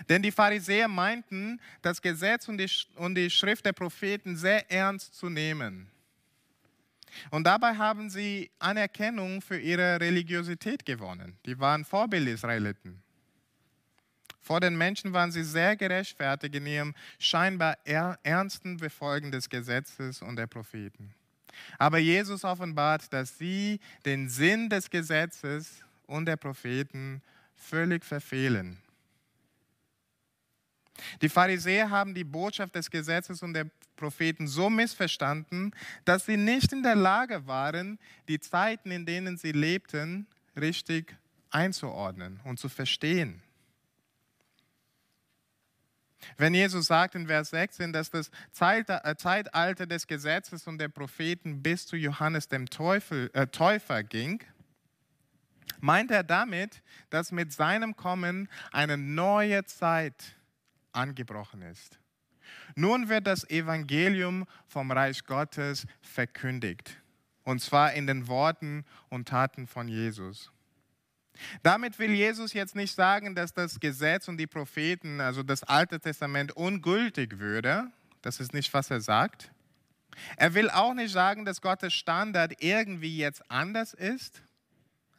Denn 0.10 0.24
die 0.24 0.32
Pharisäer 0.32 0.88
meinten, 0.88 1.62
das 1.84 2.02
Gesetz 2.02 2.48
und 2.48 2.58
die, 2.58 2.68
und 2.96 3.14
die 3.14 3.30
Schrift 3.30 3.68
der 3.68 3.74
Propheten 3.74 4.36
sehr 4.36 4.72
ernst 4.72 5.14
zu 5.14 5.30
nehmen. 5.30 5.92
Und 7.30 7.44
dabei 7.44 7.76
haben 7.76 8.10
sie 8.10 8.50
Anerkennung 8.58 9.44
für 9.44 9.60
ihre 9.60 10.02
Religiosität 10.02 10.84
gewonnen. 10.84 11.38
Die 11.46 11.60
waren 11.60 11.86
Vorbild-Israeliten. 11.86 13.04
Vor 14.42 14.62
den 14.62 14.76
Menschen 14.76 15.14
waren 15.14 15.32
sie 15.32 15.44
sehr 15.44 15.76
gerechtfertigt 15.76 16.56
in 16.56 16.66
ihrem 16.66 16.96
scheinbar 17.20 17.78
ernsten 17.86 18.78
Befolgen 18.78 19.32
des 19.32 19.48
Gesetzes 19.48 20.24
und 20.24 20.38
der 20.38 20.48
Propheten. 20.48 21.14
Aber 21.78 21.98
Jesus 21.98 22.44
offenbart, 22.44 23.12
dass 23.14 23.38
sie 23.38 23.80
den 24.06 24.30
Sinn 24.30 24.70
des 24.70 24.90
Gesetzes 24.90 25.84
und 26.08 26.26
der 26.26 26.38
Propheten 26.38 27.22
völlig 27.56 28.06
verfehlen. 28.06 28.78
Die 31.22 31.30
Pharisäer 31.30 31.90
haben 31.90 32.14
die 32.14 32.24
Botschaft 32.24 32.76
des 32.76 32.90
Gesetzes 32.90 33.42
und 33.42 33.54
der 33.54 33.68
Propheten 33.96 34.48
so 34.48 34.70
missverstanden, 34.70 35.74
dass 36.06 36.26
sie 36.26 36.38
nicht 36.38 36.72
in 36.72 36.84
der 36.84 36.96
Lage 36.96 37.46
waren, 37.48 38.00
die 38.28 38.40
Zeiten, 38.40 38.92
in 38.92 39.06
denen 39.06 39.38
sie 39.38 39.52
lebten, 39.52 40.28
richtig 40.56 41.16
einzuordnen 41.50 42.40
und 42.44 42.60
zu 42.60 42.70
verstehen. 42.70 43.42
Wenn 46.38 46.54
Jesus 46.54 46.88
sagt 46.88 47.16
in 47.16 47.28
Vers 47.28 47.52
16, 47.52 47.94
dass 47.94 48.10
das 48.10 48.30
äh, 48.60 49.16
Zeitalter 49.16 49.86
des 49.86 50.08
Gesetzes 50.08 50.68
und 50.68 50.78
der 50.80 50.90
Propheten 50.90 51.62
bis 51.64 51.88
zu 51.88 51.96
Johannes 51.96 52.48
dem 52.48 52.70
Teufel, 52.70 53.30
äh, 53.34 53.48
Täufer 53.48 54.04
ging, 54.04 54.44
meint 55.80 56.12
er 56.12 56.24
damit, 56.24 56.82
dass 57.10 57.32
mit 57.32 57.54
seinem 57.54 57.96
Kommen 57.96 58.50
eine 58.72 58.98
neue 58.98 59.64
Zeit 59.66 60.36
angebrochen 60.92 61.62
ist. 61.62 62.00
Nun 62.76 63.10
wird 63.10 63.28
das 63.28 63.50
Evangelium 63.50 64.46
vom 64.68 64.92
Reich 64.92 65.24
Gottes 65.26 65.86
verkündigt, 66.02 67.02
und 67.44 67.62
zwar 67.62 67.94
in 67.94 68.08
den 68.08 68.28
Worten 68.28 68.86
und 69.10 69.28
Taten 69.28 69.68
von 69.68 69.88
Jesus. 69.88 70.52
Damit 71.64 72.00
will 72.00 72.12
Jesus 72.12 72.54
jetzt 72.54 72.76
nicht 72.76 72.94
sagen, 72.94 73.36
dass 73.36 73.54
das 73.54 73.80
Gesetz 73.80 74.28
und 74.28 74.38
die 74.38 74.48
Propheten, 74.48 75.22
also 75.22 75.44
das 75.44 75.64
Alte 75.64 76.00
Testament, 76.00 76.52
ungültig 76.52 77.40
würde. 77.40 77.88
Das 78.22 78.40
ist 78.40 78.54
nicht, 78.54 78.74
was 78.74 78.92
er 78.92 79.02
sagt. 79.02 79.52
Er 80.36 80.54
will 80.54 80.70
auch 80.70 80.94
nicht 80.94 81.12
sagen, 81.12 81.46
dass 81.46 81.62
Gottes 81.62 81.94
Standard 81.94 82.54
irgendwie 82.60 83.18
jetzt 83.18 83.50
anders 83.50 83.94
ist. 83.94 84.42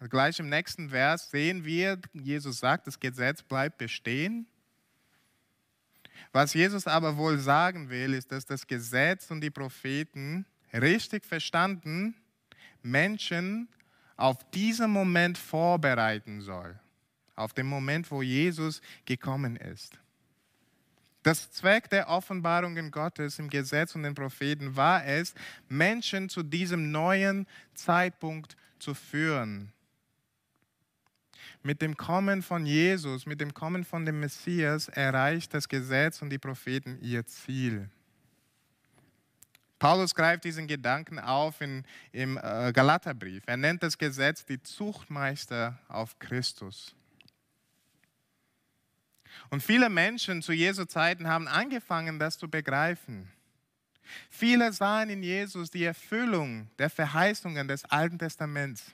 Gleich 0.08 0.38
im 0.38 0.48
nächsten 0.48 0.90
Vers 0.90 1.30
sehen 1.30 1.64
wir, 1.64 1.98
Jesus 2.14 2.58
sagt, 2.58 2.86
das 2.86 2.98
Gesetz 3.00 3.42
bleibt 3.42 3.78
bestehen. 3.78 4.46
Was 6.32 6.54
Jesus 6.54 6.86
aber 6.86 7.16
wohl 7.16 7.38
sagen 7.38 7.90
will, 7.90 8.14
ist, 8.14 8.32
dass 8.32 8.46
das 8.46 8.66
Gesetz 8.66 9.30
und 9.30 9.40
die 9.40 9.50
Propheten 9.50 10.46
richtig 10.72 11.24
verstanden 11.24 12.14
Menschen 12.82 13.68
auf 14.20 14.50
diesen 14.50 14.90
Moment 14.90 15.38
vorbereiten 15.38 16.40
soll. 16.42 16.78
Auf 17.36 17.54
den 17.54 17.66
Moment, 17.66 18.10
wo 18.10 18.22
Jesus 18.22 18.82
gekommen 19.06 19.56
ist. 19.56 19.98
Das 21.22 21.50
Zweck 21.50 21.90
der 21.90 22.08
Offenbarungen 22.08 22.90
Gottes 22.90 23.38
im 23.38 23.50
Gesetz 23.50 23.94
und 23.94 24.02
den 24.02 24.14
Propheten 24.14 24.76
war 24.76 25.04
es, 25.04 25.34
Menschen 25.68 26.28
zu 26.28 26.42
diesem 26.42 26.90
neuen 26.90 27.46
Zeitpunkt 27.74 28.56
zu 28.78 28.94
führen. 28.94 29.72
Mit 31.62 31.82
dem 31.82 31.96
Kommen 31.96 32.42
von 32.42 32.64
Jesus, 32.64 33.26
mit 33.26 33.40
dem 33.40 33.52
Kommen 33.52 33.84
von 33.84 34.06
dem 34.06 34.20
Messias 34.20 34.88
erreicht 34.88 35.52
das 35.52 35.68
Gesetz 35.68 36.22
und 36.22 36.30
die 36.30 36.38
Propheten 36.38 36.98
ihr 37.02 37.26
Ziel. 37.26 37.90
Paulus 39.80 40.14
greift 40.14 40.44
diesen 40.44 40.66
Gedanken 40.66 41.18
auf 41.18 41.62
in, 41.62 41.84
im 42.12 42.36
äh, 42.36 42.70
Galaterbrief. 42.72 43.42
Er 43.46 43.56
nennt 43.56 43.82
das 43.82 43.96
Gesetz 43.96 44.44
die 44.44 44.62
Zuchtmeister 44.62 45.78
auf 45.88 46.18
Christus. 46.18 46.94
Und 49.48 49.62
viele 49.62 49.88
Menschen 49.88 50.42
zu 50.42 50.52
Jesu 50.52 50.84
Zeiten 50.84 51.26
haben 51.26 51.48
angefangen, 51.48 52.18
das 52.18 52.36
zu 52.36 52.48
begreifen. 52.48 53.32
Viele 54.28 54.70
sahen 54.74 55.08
in 55.08 55.22
Jesus 55.22 55.70
die 55.70 55.84
Erfüllung 55.84 56.68
der 56.78 56.90
Verheißungen 56.90 57.66
des 57.66 57.86
Alten 57.86 58.18
Testaments. 58.18 58.92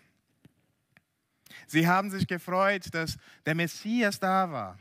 Sie 1.66 1.88
haben 1.88 2.10
sich 2.10 2.28
gefreut, 2.28 2.94
dass 2.94 3.16
der 3.44 3.56
Messias 3.56 4.20
da 4.20 4.52
war. 4.52 4.78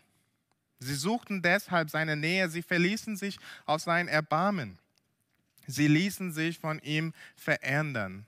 Sie 0.77 0.93
suchten 0.93 1.41
deshalb 1.41 1.89
seine 1.89 2.15
Nähe, 2.15 2.47
sie 2.47 2.61
verließen 2.61 3.15
sich 3.15 3.39
auf 3.65 3.81
sein 3.81 4.07
Erbarmen. 4.07 4.77
Sie 5.67 5.87
ließen 5.87 6.31
sich 6.31 6.59
von 6.59 6.79
ihm 6.79 7.13
verändern. 7.35 8.25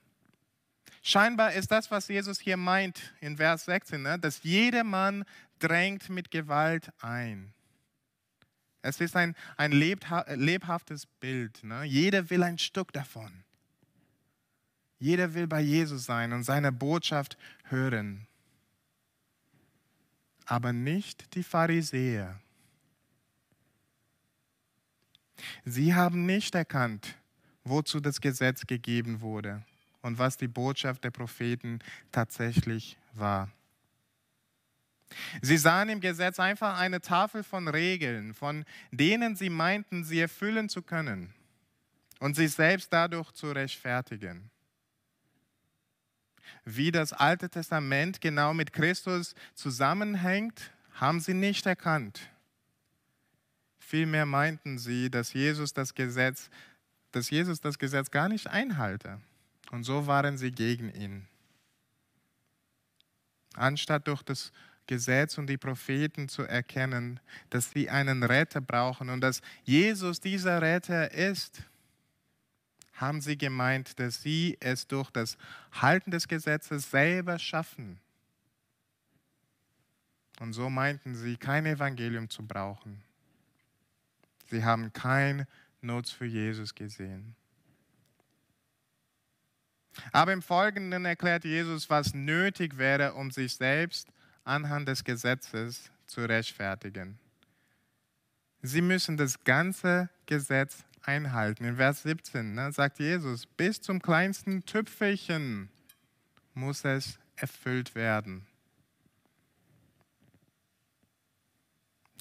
Scheinbar 1.01 1.53
ist 1.53 1.71
das, 1.71 1.89
was 1.89 2.07
Jesus 2.07 2.39
hier 2.39 2.57
meint 2.57 3.13
in 3.21 3.37
Vers 3.37 3.65
16, 3.65 4.01
ne? 4.01 4.19
dass 4.19 4.43
jedermann 4.43 5.23
drängt 5.59 6.09
mit 6.09 6.31
Gewalt 6.31 6.91
ein. 7.01 7.53
Es 8.81 9.01
ist 9.01 9.15
ein, 9.15 9.35
ein 9.57 9.71
lebhaftes 9.71 11.05
Bild. 11.05 11.63
Ne? 11.63 11.83
Jeder 11.83 12.29
will 12.29 12.43
ein 12.43 12.57
Stück 12.57 12.93
davon. 12.93 13.43
Jeder 14.99 15.33
will 15.33 15.47
bei 15.47 15.61
Jesus 15.61 16.05
sein 16.05 16.33
und 16.33 16.43
seine 16.43 16.71
Botschaft 16.71 17.37
hören. 17.65 18.27
Aber 20.45 20.73
nicht 20.73 21.35
die 21.35 21.43
Pharisäer. 21.43 22.39
Sie 25.65 25.93
haben 25.93 26.25
nicht 26.25 26.55
erkannt, 26.55 27.15
wozu 27.69 27.99
das 27.99 28.21
Gesetz 28.21 28.65
gegeben 28.65 29.21
wurde 29.21 29.63
und 30.01 30.17
was 30.17 30.37
die 30.37 30.47
Botschaft 30.47 31.03
der 31.03 31.11
Propheten 31.11 31.79
tatsächlich 32.11 32.97
war. 33.13 33.49
Sie 35.41 35.57
sahen 35.57 35.89
im 35.89 36.01
Gesetz 36.01 36.39
einfach 36.39 36.79
eine 36.79 37.01
Tafel 37.01 37.43
von 37.43 37.67
Regeln, 37.67 38.33
von 38.33 38.65
denen 38.91 39.35
sie 39.35 39.49
meinten, 39.49 40.03
sie 40.03 40.19
erfüllen 40.19 40.69
zu 40.69 40.81
können 40.81 41.33
und 42.19 42.35
sich 42.35 42.51
selbst 42.51 42.91
dadurch 42.91 43.31
zu 43.31 43.51
rechtfertigen. 43.51 44.49
Wie 46.65 46.91
das 46.91 47.13
Alte 47.13 47.49
Testament 47.49 48.19
genau 48.19 48.53
mit 48.53 48.73
Christus 48.73 49.35
zusammenhängt, 49.53 50.71
haben 50.93 51.19
sie 51.19 51.33
nicht 51.33 51.65
erkannt. 51.65 52.29
Vielmehr 53.79 54.25
meinten 54.25 54.77
sie, 54.77 55.09
dass 55.09 55.31
Jesus 55.31 55.71
das 55.71 55.93
Gesetz 55.93 56.49
dass 57.17 57.31
Jesus 57.31 57.59
das 57.59 57.79
Gesetz 57.79 58.11
gar 58.11 58.29
nicht 58.29 58.47
einhalte. 58.47 59.19
Und 59.71 59.83
so 59.83 60.05
waren 60.05 60.37
sie 60.37 60.51
gegen 60.51 60.93
ihn. 60.93 61.27
Anstatt 63.55 64.07
durch 64.07 64.21
das 64.21 64.51
Gesetz 64.85 65.39
und 65.39 65.47
die 65.47 65.57
Propheten 65.57 66.29
zu 66.29 66.43
erkennen, 66.43 67.19
dass 67.49 67.71
sie 67.71 67.89
einen 67.89 68.21
Retter 68.21 68.61
brauchen 68.61 69.09
und 69.09 69.21
dass 69.21 69.41
Jesus 69.63 70.19
dieser 70.19 70.61
Retter 70.61 71.11
ist, 71.11 71.63
haben 72.93 73.19
sie 73.19 73.37
gemeint, 73.37 73.99
dass 73.99 74.21
sie 74.21 74.55
es 74.59 74.87
durch 74.87 75.09
das 75.09 75.37
Halten 75.71 76.11
des 76.11 76.27
Gesetzes 76.27 76.91
selber 76.91 77.39
schaffen. 77.39 77.99
Und 80.39 80.53
so 80.53 80.69
meinten 80.69 81.15
sie, 81.15 81.35
kein 81.35 81.65
Evangelium 81.65 82.29
zu 82.29 82.45
brauchen. 82.45 83.01
Sie 84.51 84.63
haben 84.63 84.93
kein 84.93 85.47
Nutz 85.81 86.11
für 86.11 86.25
Jesus 86.25 86.73
gesehen. 86.73 87.35
Aber 90.11 90.33
im 90.33 90.41
Folgenden 90.41 91.05
erklärt 91.05 91.43
Jesus, 91.43 91.89
was 91.89 92.13
nötig 92.13 92.77
wäre, 92.77 93.13
um 93.13 93.31
sich 93.31 93.55
selbst 93.55 94.09
anhand 94.43 94.87
des 94.87 95.03
Gesetzes 95.03 95.91
zu 96.05 96.21
rechtfertigen. 96.21 97.19
Sie 98.61 98.81
müssen 98.81 99.17
das 99.17 99.43
ganze 99.43 100.09
Gesetz 100.25 100.83
einhalten. 101.01 101.65
In 101.65 101.77
Vers 101.77 102.03
17 102.03 102.53
ne, 102.53 102.71
sagt 102.71 102.99
Jesus, 102.99 103.45
bis 103.45 103.81
zum 103.81 104.01
kleinsten 104.01 104.65
Tüpfelchen 104.65 105.69
muss 106.53 106.83
es 106.85 107.19
erfüllt 107.35 107.95
werden. 107.95 108.45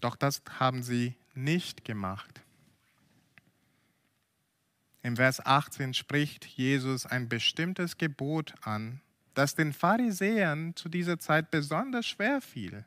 Doch 0.01 0.15
das 0.15 0.43
haben 0.59 0.83
sie 0.83 1.17
nicht 1.35 1.85
gemacht. 1.85 2.43
Im 5.07 5.15
Vers 5.15 5.39
18 5.47 5.95
spricht 5.95 6.45
Jesus 6.47 7.07
ein 7.07 7.29
bestimmtes 7.29 7.97
Gebot 7.97 8.55
an, 8.63 9.01
das 9.35 9.55
den 9.55 9.73
Pharisäern 9.73 10.75
zu 10.75 10.89
dieser 10.89 11.21
Zeit 11.21 11.53
besonders 11.53 12.09
schwer 12.09 12.41
fiel. 12.41 12.85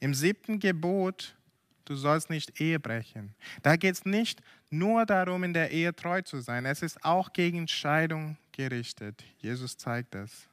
Im 0.00 0.14
siebten 0.14 0.58
Gebot, 0.58 1.36
du 1.84 1.94
sollst 1.94 2.30
nicht 2.30 2.58
Ehe 2.58 2.80
brechen. 2.80 3.34
Da 3.62 3.76
geht 3.76 3.96
es 3.96 4.06
nicht 4.06 4.40
nur 4.70 5.04
darum, 5.04 5.44
in 5.44 5.52
der 5.52 5.72
Ehe 5.72 5.94
treu 5.94 6.22
zu 6.22 6.40
sein, 6.40 6.64
es 6.64 6.80
ist 6.80 7.04
auch 7.04 7.34
gegen 7.34 7.68
Scheidung 7.68 8.38
gerichtet. 8.52 9.22
Jesus 9.36 9.76
zeigt 9.76 10.14
es. 10.14 10.48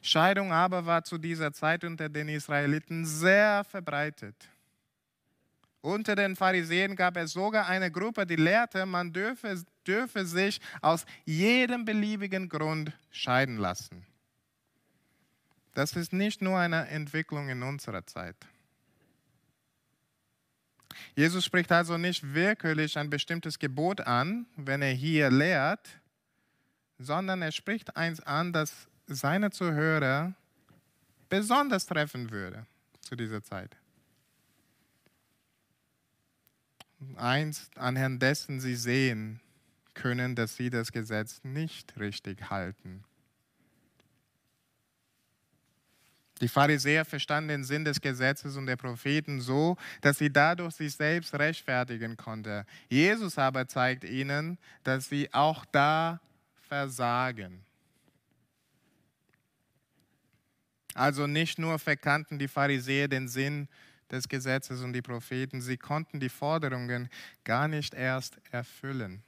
Scheidung 0.00 0.52
aber 0.52 0.86
war 0.86 1.02
zu 1.02 1.18
dieser 1.18 1.52
Zeit 1.52 1.82
unter 1.82 2.08
den 2.08 2.28
Israeliten 2.28 3.04
sehr 3.04 3.64
verbreitet. 3.64 4.48
Unter 5.86 6.16
den 6.16 6.34
Pharisäern 6.34 6.96
gab 6.96 7.16
es 7.16 7.30
sogar 7.32 7.68
eine 7.68 7.92
Gruppe, 7.92 8.26
die 8.26 8.34
lehrte, 8.34 8.86
man 8.86 9.12
dürfe, 9.12 9.62
dürfe 9.86 10.26
sich 10.26 10.60
aus 10.82 11.06
jedem 11.24 11.84
beliebigen 11.84 12.48
Grund 12.48 12.92
scheiden 13.12 13.56
lassen. 13.56 14.04
Das 15.74 15.92
ist 15.92 16.12
nicht 16.12 16.42
nur 16.42 16.58
eine 16.58 16.88
Entwicklung 16.88 17.50
in 17.50 17.62
unserer 17.62 18.04
Zeit. 18.04 18.34
Jesus 21.14 21.44
spricht 21.44 21.70
also 21.70 21.96
nicht 21.96 22.34
wirklich 22.34 22.98
ein 22.98 23.08
bestimmtes 23.08 23.56
Gebot 23.56 24.00
an, 24.00 24.46
wenn 24.56 24.82
er 24.82 24.92
hier 24.92 25.30
lehrt, 25.30 26.00
sondern 26.98 27.42
er 27.42 27.52
spricht 27.52 27.96
eins 27.96 28.18
an, 28.18 28.52
das 28.52 28.88
seine 29.06 29.52
Zuhörer 29.52 30.34
besonders 31.28 31.86
treffen 31.86 32.32
würde 32.32 32.66
zu 33.02 33.14
dieser 33.14 33.40
Zeit. 33.40 33.76
Eins 37.16 37.70
anhand 37.76 38.22
dessen 38.22 38.60
sie 38.60 38.76
sehen 38.76 39.40
können, 39.94 40.34
dass 40.34 40.56
sie 40.56 40.70
das 40.70 40.92
Gesetz 40.92 41.40
nicht 41.42 41.98
richtig 41.98 42.50
halten. 42.50 43.04
Die 46.42 46.48
Pharisäer 46.48 47.06
verstanden 47.06 47.48
den 47.48 47.64
Sinn 47.64 47.84
des 47.84 48.00
Gesetzes 48.00 48.56
und 48.56 48.66
der 48.66 48.76
Propheten 48.76 49.40
so, 49.40 49.76
dass 50.02 50.18
sie 50.18 50.30
dadurch 50.30 50.74
sich 50.74 50.94
selbst 50.94 51.32
rechtfertigen 51.34 52.16
konnten. 52.16 52.64
Jesus 52.90 53.38
aber 53.38 53.66
zeigt 53.68 54.04
ihnen, 54.04 54.58
dass 54.84 55.08
sie 55.08 55.32
auch 55.32 55.64
da 55.64 56.20
versagen. 56.68 57.64
Also 60.92 61.26
nicht 61.26 61.58
nur 61.58 61.78
verkannten 61.78 62.38
die 62.38 62.48
Pharisäer 62.48 63.08
den 63.08 63.28
Sinn 63.28 63.68
des 64.10 64.28
Gesetzes 64.28 64.82
und 64.82 64.92
die 64.92 65.02
Propheten, 65.02 65.60
sie 65.60 65.76
konnten 65.76 66.20
die 66.20 66.28
Forderungen 66.28 67.08
gar 67.44 67.68
nicht 67.68 67.94
erst 67.94 68.38
erfüllen. 68.50 69.22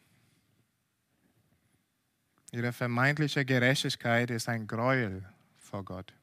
Ihre 2.52 2.72
vermeintliche 2.72 3.44
Gerechtigkeit 3.44 4.30
ist 4.30 4.48
ein 4.48 4.66
Gräuel 4.66 5.24
vor 5.58 5.84
Gott. 5.84 6.14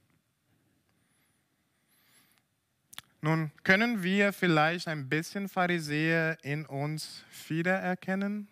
Nun, 3.21 3.51
können 3.63 4.03
wir 4.03 4.33
vielleicht 4.33 4.87
ein 4.87 5.09
bisschen 5.09 5.49
Pharisäer 5.49 6.37
in 6.43 6.65
uns 6.65 7.23
wiedererkennen? 7.47 8.47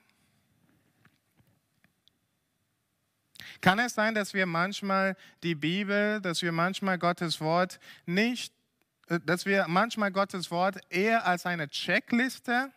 Kann 3.62 3.80
es 3.80 3.94
sein, 3.94 4.16
dass 4.16 4.34
wir 4.34 4.46
manchmal 4.46 5.16
die 5.44 5.56
Bibel, 5.56 6.20
dass 6.22 6.42
wir 6.42 6.52
manchmal 6.52 6.98
Gottes 6.98 7.40
Wort 7.40 7.80
nicht 8.06 8.54
dass 9.08 9.46
wir 9.46 9.68
manchmal 9.68 10.12
Gottes 10.12 10.50
Wort 10.52 10.80
eher 10.90 11.26
als 11.26 11.46
eine 11.46 11.70
Checkliste 11.70 12.72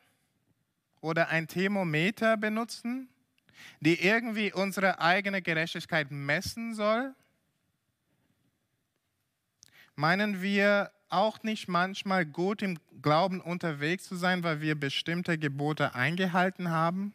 oder 1.00 1.28
ein 1.28 1.46
Thermometer 1.46 2.36
benutzen, 2.36 3.08
die 3.80 4.02
irgendwie 4.02 4.52
unsere 4.52 5.00
eigene 5.00 5.42
Gerechtigkeit 5.42 6.10
messen 6.10 6.74
soll? 6.74 7.14
Meinen 9.94 10.42
wir 10.42 10.90
auch 11.08 11.42
nicht 11.42 11.68
manchmal 11.68 12.26
gut 12.26 12.62
im 12.62 12.78
Glauben 13.00 13.40
unterwegs 13.40 14.04
zu 14.04 14.16
sein, 14.16 14.42
weil 14.42 14.60
wir 14.60 14.74
bestimmte 14.74 15.38
Gebote 15.38 15.94
eingehalten 15.94 16.70
haben? 16.70 17.14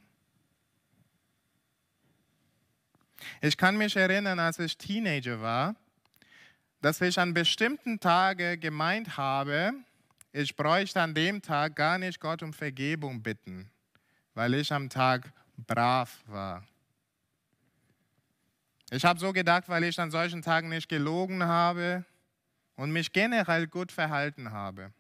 Ich 3.42 3.58
kann 3.58 3.78
mich 3.78 3.96
erinnern, 3.96 4.40
als 4.40 4.58
ich 4.58 4.78
Teenager 4.78 5.42
war, 5.42 5.76
dass 6.82 7.00
ich 7.02 7.18
an 7.20 7.34
bestimmten 7.34 8.00
Tagen 8.00 8.60
gemeint 8.60 9.16
habe, 9.16 9.74
ich 10.34 10.56
bräuchte 10.56 11.02
an 11.02 11.14
dem 11.14 11.42
Tag 11.42 11.76
gar 11.76 11.98
nicht 11.98 12.20
Gott 12.20 12.42
um 12.42 12.54
Vergebung 12.54 13.22
bitten, 13.22 13.70
weil 14.34 14.54
ich 14.56 14.74
am 14.74 14.90
Tag 14.90 15.32
brav 15.58 16.20
war. 16.26 16.64
Ich 18.90 19.06
habe 19.06 19.20
so 19.20 19.32
gedacht, 19.32 19.70
weil 19.70 19.84
ich 19.84 20.00
an 20.00 20.12
solchen 20.12 20.42
Tagen 20.42 20.70
nicht 20.70 20.90
gelogen 20.90 21.44
habe 21.44 22.04
und 22.76 22.92
mich 22.92 23.14
generell 23.14 23.68
gut 23.68 23.92
verhalten 23.92 24.52
habe. 24.52 24.92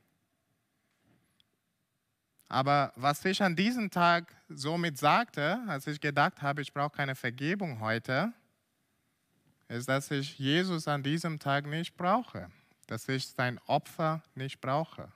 Aber 2.47 2.91
was 2.95 3.23
ich 3.25 3.41
an 3.41 3.55
diesem 3.55 3.89
Tag 3.89 4.35
somit 4.49 4.97
sagte, 4.97 5.61
als 5.67 5.87
ich 5.87 5.99
gedacht 5.99 6.41
habe, 6.41 6.61
ich 6.61 6.73
brauche 6.73 6.95
keine 6.95 7.15
Vergebung 7.15 7.79
heute, 7.79 8.33
ist, 9.71 9.87
dass 9.87 10.11
ich 10.11 10.37
Jesus 10.37 10.87
an 10.87 11.01
diesem 11.01 11.39
Tag 11.39 11.65
nicht 11.65 11.95
brauche, 11.95 12.51
dass 12.87 13.07
ich 13.07 13.27
sein 13.27 13.57
Opfer 13.67 14.21
nicht 14.35 14.59
brauche, 14.59 15.11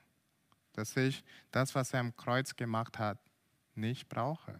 dass 0.72 0.96
ich 0.96 1.22
das, 1.52 1.74
was 1.74 1.92
er 1.92 2.00
am 2.00 2.16
Kreuz 2.16 2.56
gemacht 2.56 2.98
hat, 2.98 3.18
nicht 3.74 4.08
brauche. 4.08 4.58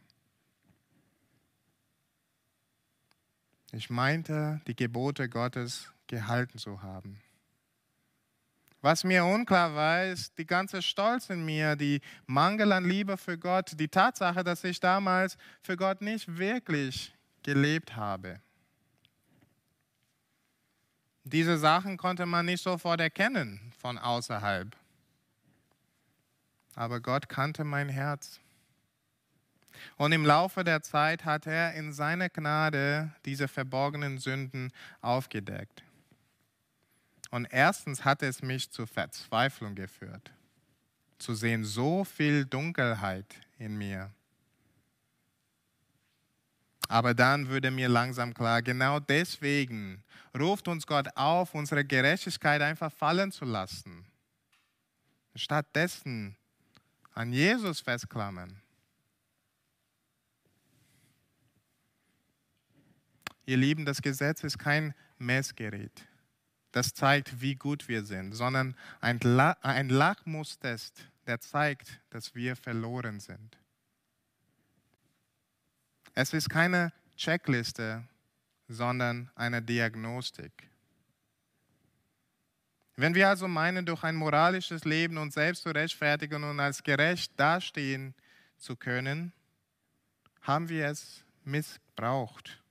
Ich 3.72 3.88
meinte, 3.88 4.60
die 4.66 4.76
Gebote 4.76 5.28
Gottes 5.28 5.90
gehalten 6.06 6.58
zu 6.58 6.82
haben. 6.82 7.20
Was 8.82 9.02
mir 9.02 9.24
unklar 9.24 9.74
war, 9.74 10.04
ist 10.04 10.36
die 10.38 10.46
ganze 10.46 10.82
Stolz 10.82 11.30
in 11.30 11.44
mir, 11.44 11.74
die 11.74 12.00
Mangel 12.26 12.70
an 12.72 12.84
Liebe 12.84 13.16
für 13.16 13.38
Gott, 13.38 13.72
die 13.80 13.88
Tatsache, 13.88 14.44
dass 14.44 14.62
ich 14.62 14.78
damals 14.78 15.36
für 15.62 15.76
Gott 15.76 16.02
nicht 16.02 16.36
wirklich 16.36 17.12
gelebt 17.42 17.96
habe. 17.96 18.40
Diese 21.28 21.58
Sachen 21.58 21.96
konnte 21.96 22.24
man 22.24 22.46
nicht 22.46 22.62
sofort 22.62 23.00
erkennen 23.00 23.72
von 23.76 23.98
außerhalb. 23.98 24.76
Aber 26.76 27.00
Gott 27.00 27.28
kannte 27.28 27.64
mein 27.64 27.88
Herz. 27.88 28.38
Und 29.96 30.12
im 30.12 30.24
Laufe 30.24 30.62
der 30.62 30.82
Zeit 30.82 31.24
hat 31.24 31.48
er 31.48 31.74
in 31.74 31.92
seiner 31.92 32.28
Gnade 32.28 33.10
diese 33.24 33.48
verborgenen 33.48 34.18
Sünden 34.18 34.70
aufgedeckt. 35.00 35.82
Und 37.32 37.48
erstens 37.50 38.04
hat 38.04 38.22
es 38.22 38.40
mich 38.40 38.70
zur 38.70 38.86
Verzweiflung 38.86 39.74
geführt, 39.74 40.30
zu 41.18 41.34
sehen 41.34 41.64
so 41.64 42.04
viel 42.04 42.44
Dunkelheit 42.46 43.34
in 43.58 43.76
mir. 43.76 44.12
Aber 46.88 47.14
dann 47.14 47.48
würde 47.48 47.70
mir 47.70 47.88
langsam 47.88 48.34
klar, 48.34 48.62
genau 48.62 49.00
deswegen 49.00 50.02
ruft 50.38 50.68
uns 50.68 50.86
Gott 50.86 51.08
auf, 51.16 51.54
unsere 51.54 51.84
Gerechtigkeit 51.84 52.62
einfach 52.62 52.92
fallen 52.92 53.32
zu 53.32 53.44
lassen. 53.44 54.06
Stattdessen 55.34 56.36
an 57.12 57.32
Jesus 57.32 57.80
festklammern. 57.80 58.60
Ihr 63.46 63.56
Lieben, 63.56 63.84
das 63.84 64.02
Gesetz 64.02 64.42
ist 64.44 64.58
kein 64.58 64.94
Messgerät 65.18 66.06
das 66.76 66.92
zeigt, 66.92 67.40
wie 67.40 67.54
gut 67.54 67.88
wir 67.88 68.04
sind, 68.04 68.32
sondern 68.32 68.76
ein, 69.00 69.18
La 69.22 69.52
ein 69.62 69.88
Lachmustest, 69.88 71.10
der 71.26 71.40
zeigt, 71.40 72.02
dass 72.10 72.34
wir 72.34 72.54
verloren 72.54 73.18
sind. 73.18 73.56
Es 76.18 76.32
ist 76.32 76.48
keine 76.48 76.94
Checkliste, 77.14 78.02
sondern 78.68 79.30
eine 79.34 79.60
Diagnostik. 79.60 80.50
Wenn 82.96 83.14
wir 83.14 83.28
also 83.28 83.46
meinen, 83.46 83.84
durch 83.84 84.02
ein 84.02 84.16
moralisches 84.16 84.86
Leben 84.86 85.18
uns 85.18 85.34
selbst 85.34 85.64
zu 85.64 85.68
rechtfertigen 85.68 86.42
und 86.42 86.58
als 86.58 86.82
gerecht 86.82 87.32
dastehen 87.36 88.14
zu 88.56 88.76
können, 88.76 89.34
haben 90.40 90.70
wir 90.70 90.86
es 90.86 91.22
missbraucht. 91.44 92.62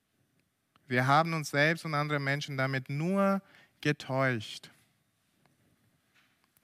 Wir 0.88 1.06
haben 1.06 1.36
uns 1.36 1.52
selbst 1.52 1.86
und 1.86 1.94
andere 1.94 2.20
Menschen 2.20 2.58
damit 2.58 2.90
nur 2.90 3.44
getäuscht. 3.80 4.72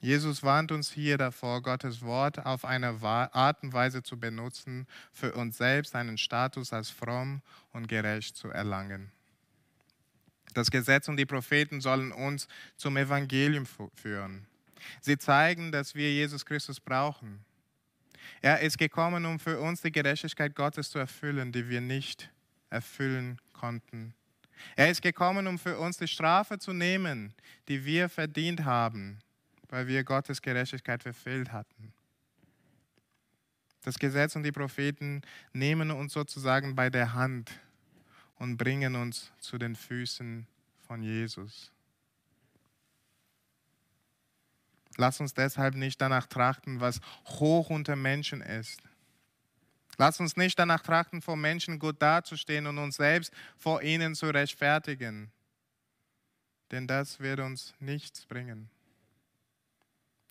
Jesus 0.01 0.41
warnt 0.41 0.71
uns 0.71 0.91
hier 0.91 1.19
davor, 1.19 1.61
Gottes 1.61 2.01
Wort 2.01 2.43
auf 2.43 2.65
eine 2.65 2.99
Art 3.03 3.61
und 3.61 3.71
Weise 3.71 4.01
zu 4.01 4.19
benutzen, 4.19 4.87
für 5.13 5.33
uns 5.33 5.57
selbst 5.57 5.95
einen 5.95 6.17
Status 6.17 6.73
als 6.73 6.89
fromm 6.89 7.43
und 7.71 7.87
gerecht 7.87 8.35
zu 8.35 8.49
erlangen. 8.49 9.11
Das 10.55 10.71
Gesetz 10.71 11.07
und 11.07 11.17
die 11.17 11.27
Propheten 11.27 11.81
sollen 11.81 12.11
uns 12.11 12.47
zum 12.77 12.97
Evangelium 12.97 13.67
führen. 13.93 14.47
Sie 15.01 15.19
zeigen, 15.19 15.71
dass 15.71 15.93
wir 15.93 16.11
Jesus 16.11 16.45
Christus 16.45 16.79
brauchen. 16.79 17.45
Er 18.41 18.61
ist 18.61 18.79
gekommen, 18.79 19.25
um 19.25 19.39
für 19.39 19.59
uns 19.59 19.81
die 19.81 19.91
Gerechtigkeit 19.91 20.55
Gottes 20.55 20.89
zu 20.89 20.97
erfüllen, 20.97 21.51
die 21.51 21.69
wir 21.69 21.79
nicht 21.79 22.31
erfüllen 22.71 23.39
konnten. 23.53 24.15
Er 24.75 24.89
ist 24.89 25.03
gekommen, 25.03 25.45
um 25.45 25.59
für 25.59 25.77
uns 25.77 25.97
die 25.97 26.07
Strafe 26.07 26.57
zu 26.57 26.73
nehmen, 26.73 27.33
die 27.67 27.85
wir 27.85 28.09
verdient 28.09 28.65
haben, 28.65 29.19
weil 29.71 29.88
wir 29.88 30.03
Gottes 30.03 30.43
Gerechtigkeit 30.43 31.01
verfehlt 31.01 31.51
hatten. 31.51 31.91
Das 33.84 33.97
Gesetz 33.97 34.36
und 34.36 34.43
die 34.43 34.51
Propheten 34.51 35.23
nehmen 35.53 35.89
uns 35.89 36.13
sozusagen 36.13 36.75
bei 36.75 36.91
der 36.91 37.13
Hand 37.13 37.51
und 38.36 38.57
bringen 38.57 38.95
uns 38.95 39.31
zu 39.39 39.57
den 39.57 39.75
Füßen 39.75 40.45
von 40.86 41.01
Jesus. 41.01 41.71
Lass 44.97 45.19
uns 45.19 45.34
deshalb 45.34 45.73
nicht 45.73 45.99
danach 45.99 46.27
trachten, 46.27 46.79
was 46.79 47.01
hoch 47.25 47.71
unter 47.71 47.95
Menschen 47.95 48.41
ist, 48.41 48.84
Lass 50.01 50.19
uns 50.19 50.36
nicht 50.36 50.57
danach 50.57 50.81
trachten, 50.81 51.21
vor 51.21 51.38
Menschen 51.38 51.77
gut 51.77 52.01
dazustehen 52.01 52.65
und 52.65 52.79
uns 52.79 52.95
selbst 52.95 53.31
vor 53.55 53.84
ihnen 53.84 54.15
zu 54.15 54.31
rechtfertigen, 54.31 55.31
denn 56.71 56.88
das 56.88 57.19
wird 57.19 57.39
uns 57.39 57.75
nichts 57.79 58.25
bringen. 58.25 58.71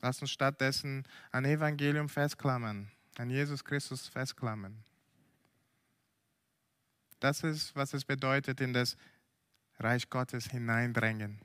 Lass 0.02 0.20
uns 0.20 0.30
stattdessen 0.30 1.04
an 1.30 1.44
Evangelium 1.44 2.08
festklammern, 2.08 2.90
an 3.18 3.30
Jesus 3.30 3.64
Christus 3.64 4.08
festklammern. 4.08 4.82
Das 7.20 7.42
ist, 7.44 7.76
was 7.76 7.92
es 7.92 8.04
bedeutet, 8.04 8.60
in 8.60 8.72
das 8.72 8.96
Reich 9.78 10.08
Gottes 10.08 10.50
hineindrängen. 10.50 11.38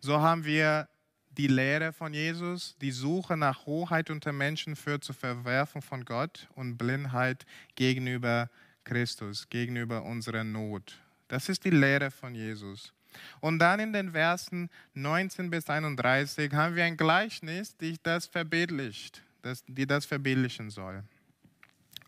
So 0.00 0.20
haben 0.20 0.44
wir 0.44 0.88
die 1.36 1.48
Lehre 1.48 1.92
von 1.92 2.14
Jesus, 2.14 2.76
die 2.80 2.90
Suche 2.90 3.36
nach 3.36 3.66
Hoheit 3.66 4.08
unter 4.08 4.32
Menschen 4.32 4.76
führt 4.76 5.04
zur 5.04 5.14
Verwerfung 5.14 5.82
von 5.82 6.04
Gott 6.04 6.48
und 6.54 6.78
Blindheit 6.78 7.44
gegenüber 7.74 8.48
Christus, 8.84 9.48
gegenüber 9.50 10.04
unserer 10.04 10.44
Not. 10.44 10.98
Das 11.28 11.48
ist 11.48 11.64
die 11.64 11.70
Lehre 11.70 12.10
von 12.10 12.34
Jesus. 12.34 12.94
Und 13.40 13.58
dann 13.58 13.80
in 13.80 13.92
den 13.92 14.12
Versen 14.12 14.70
19 14.94 15.50
bis 15.50 15.68
31 15.68 16.52
haben 16.52 16.76
wir 16.76 16.84
ein 16.84 16.96
Gleichnis, 16.96 17.76
die 17.76 17.96
das 18.02 18.26
verbildlicht, 18.26 19.22
das, 19.42 19.64
die 19.66 19.86
das 19.86 20.06
verbildlichen 20.06 20.70
soll. 20.70 21.04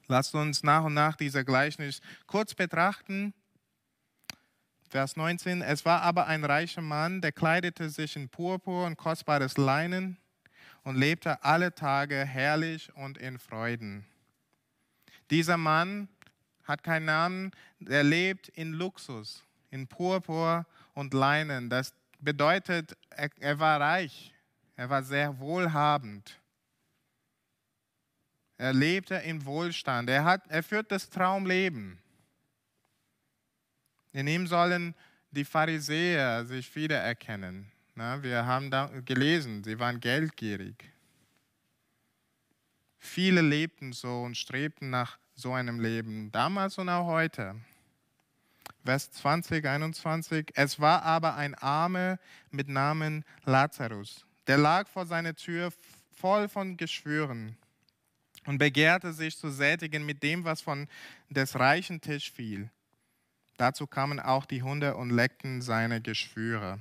Lasst 0.07 0.35
uns 0.35 0.63
nach 0.63 0.85
und 0.85 0.95
nach 0.95 1.17
dieser 1.17 1.45
Gleichnis 1.45 2.01
kurz 2.27 2.55
betrachten 2.55 3.35
Vers 4.89 5.17
19, 5.17 5.61
es 5.61 5.85
war 5.85 6.01
aber 6.01 6.29
ein 6.29 6.45
reicher 6.45 6.81
Mann, 6.81 7.21
der 7.21 7.33
kleidete 7.33 7.91
sich 7.91 8.17
in 8.17 8.31
Purpur 8.31 8.87
und 8.87 8.97
kostbares 8.97 9.59
Leinen 9.59 10.17
und 10.83 10.97
lebte 10.97 11.45
alle 11.45 11.75
Tage 11.75 12.25
herrlich 12.25 12.91
und 12.95 13.19
in 13.19 13.39
Freuden. 13.39 14.07
Dieser 15.31 15.59
Mann 15.59 16.09
hat 16.65 16.83
keinen 16.83 17.05
Namen, 17.05 17.51
er 17.87 18.03
lebt 18.03 18.49
in 18.49 18.73
Luxus, 18.73 19.45
in 19.71 19.87
Purpur 19.87 20.65
und 20.99 21.15
Leinen. 21.15 21.71
Das 21.71 21.95
bedeutet, 22.19 22.97
er, 23.11 23.31
er 23.39 23.59
war 23.61 23.81
reich, 23.81 24.35
er 24.75 24.91
war 24.91 25.05
sehr 25.05 25.39
wohlhabend. 25.39 26.37
Er 28.57 28.73
lebte 28.73 29.15
in 29.15 29.45
Wohlstand, 29.45 30.11
er, 30.11 30.25
hat, 30.25 30.43
er 30.49 30.65
führt 30.65 30.91
das 30.91 31.09
Traumleben. 31.09 32.01
In 34.13 34.27
ihm 34.27 34.49
sollen 34.49 34.97
die 35.31 35.45
Pharisäer 35.45 36.45
sich 36.45 36.75
wiedererkennen. 36.75 37.71
Na, 37.95 38.21
wir 38.21 38.45
haben 38.45 38.69
da 38.69 38.87
gelesen, 39.05 39.63
sie 39.63 39.79
waren 39.79 40.01
geldgierig. 40.01 40.85
Viele 42.99 43.41
lebten 43.41 43.93
so 43.93 44.23
und 44.23 44.37
strebten 44.37 44.91
nach 44.91 45.19
so 45.37 45.53
einem 45.53 45.79
Leben, 45.79 46.33
damals 46.33 46.77
und 46.79 46.89
auch 46.89 47.07
heute. 47.07 47.55
Vers 48.89 49.11
20, 49.11 49.67
21. 49.67 50.53
Es 50.55 50.81
war 50.81 51.03
aber 51.03 51.37
ein 51.37 51.55
Arme 51.57 52.19
mit 52.51 52.71
Namen 52.71 53.23
Lazarus. 53.45 54.25
Der 54.47 54.57
lag 54.57 54.89
vor 54.89 55.05
seiner 55.05 55.35
Tür 55.35 55.75
voll 56.11 56.49
von 56.49 56.79
Geschwüren 56.79 57.59
und 58.47 58.57
begehrte 58.57 59.13
sich 59.13 59.37
zu 59.37 59.51
sättigen 59.51 60.07
mit 60.07 60.23
dem, 60.23 60.45
was 60.45 60.63
von 60.63 60.89
des 61.29 61.59
reichen 61.59 62.01
Tisch 62.01 62.33
fiel. 62.33 62.71
Dazu 63.59 63.87
kamen 63.87 64.21
auch 64.21 64.47
die 64.47 64.63
Hunde 64.63 64.97
und 64.97 65.11
leckten 65.11 65.61
seine 65.61 66.01
Geschwüre. 66.01 66.79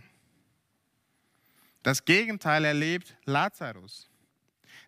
Das 1.84 2.06
Gegenteil 2.06 2.64
erlebt 2.64 3.18
Lazarus. 3.26 4.10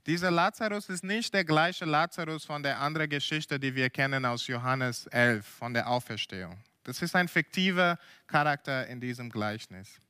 Dieser 0.05 0.31
Lazarus 0.31 0.87
ist 0.87 1.03
nicht 1.03 1.33
der 1.33 1.43
gleiche 1.43 1.83
Lazarus 1.83 2.45
von 2.45 2.63
der 2.63 2.79
anderen 2.79 3.09
Geschichte, 3.09 3.59
die 3.59 3.75
wir 3.75 3.89
kennen 3.89 4.23
aus 4.23 4.47
Johannes 4.47 5.05
11, 5.07 5.45
von 5.45 5.73
der 5.73 5.89
Auferstehung. 5.89 6.57
Das 6.89 7.03
ist 7.03 7.15
ein 7.15 7.27
fiktiver 7.27 7.99
Charakter 8.25 8.87
in 8.87 8.99
diesem 8.99 9.29
Gleichnis. 9.29 10.01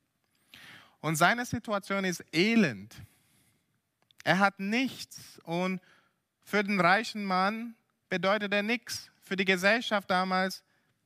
Und 1.01 1.17
seine 1.17 1.45
Situation 1.45 2.05
ist 2.05 2.23
elend. 2.33 2.95
Er 4.23 4.39
hat 4.39 4.61
nichts 4.61 5.39
und 5.43 5.81
für 6.41 6.63
den 6.63 6.79
reichen 6.79 7.25
Mann 7.25 7.75
bedeutet 8.07 8.53
er 8.53 8.63
nichts. 8.63 9.11
Für 9.21 9.35
die 9.35 9.43
Gesellschaft 9.43 10.09
damals 10.09 10.63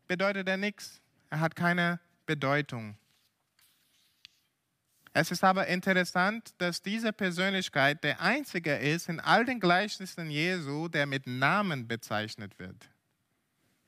bedeutet 0.07 0.47
er 0.47 0.57
nichts. 0.57 1.01
Er 1.31 1.39
hat 1.39 1.55
keine 1.55 1.99
Bedeutung. 2.27 2.95
Es 5.12 5.31
ist 5.31 5.43
aber 5.43 5.65
interessant, 5.67 6.53
dass 6.59 6.83
diese 6.83 7.13
Persönlichkeit 7.13 8.03
der 8.03 8.21
einzige 8.21 8.75
ist 8.75 9.09
in 9.09 9.19
all 9.19 9.43
den 9.43 9.59
Gleichnissen 9.59 10.29
Jesu, 10.29 10.88
der 10.88 11.07
mit 11.07 11.25
Namen 11.25 11.88
bezeichnet 11.88 12.57
wird. 12.59 12.92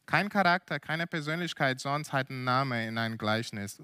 Kein 0.06 0.30
Charakter, 0.30 0.80
keine 0.80 1.08
Persönlichkeit 1.08 1.80
sonst 1.80 2.13
hat 2.13 2.30
einen 2.30 2.44
Namen 2.44 2.88
in 2.88 2.98
einem 2.98 3.18
Gleichnis. 3.18 3.82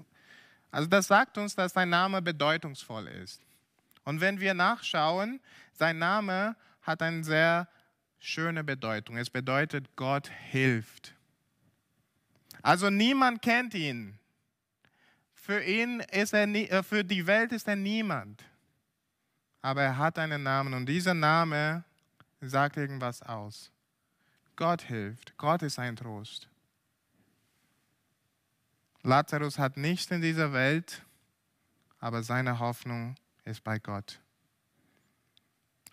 Also 0.70 0.88
das 0.88 1.08
sagt 1.08 1.36
uns, 1.38 1.54
dass 1.54 1.72
sein 1.72 1.90
Name 1.90 2.22
bedeutungsvoll 2.22 3.08
ist. 3.08 3.40
Und 4.04 4.20
wenn 4.20 4.40
wir 4.40 4.54
nachschauen, 4.54 5.40
sein 5.72 5.98
Name 5.98 6.56
hat 6.82 7.02
eine 7.02 7.24
sehr 7.24 7.68
schöne 8.18 8.62
Bedeutung. 8.62 9.16
Es 9.16 9.30
bedeutet, 9.30 9.96
Gott 9.96 10.30
hilft. 10.50 11.14
Also 12.62 12.90
niemand 12.90 13.42
kennt 13.42 13.74
ihn. 13.74 14.18
Für 15.34 15.60
ihn 15.60 16.00
ist 16.00 16.32
er, 16.32 16.46
äh, 16.46 16.82
für 16.84 17.04
die 17.04 17.26
Welt 17.26 17.50
ist 17.50 17.66
er 17.66 17.74
niemand. 17.74 18.44
Aber 19.60 19.82
er 19.82 19.98
hat 19.98 20.18
einen 20.18 20.44
Namen 20.44 20.72
und 20.72 20.86
dieser 20.86 21.14
Name 21.14 21.84
sagt 22.40 22.76
irgendwas 22.76 23.22
aus. 23.22 23.71
Gott 24.56 24.82
hilft. 24.82 25.36
Gott 25.38 25.62
ist 25.62 25.78
ein 25.78 25.96
Trost. 25.96 26.48
Lazarus 29.02 29.58
hat 29.58 29.76
nichts 29.76 30.10
in 30.10 30.20
dieser 30.20 30.52
Welt, 30.52 31.02
aber 31.98 32.22
seine 32.22 32.58
Hoffnung 32.58 33.16
ist 33.44 33.64
bei 33.64 33.78
Gott. 33.78 34.20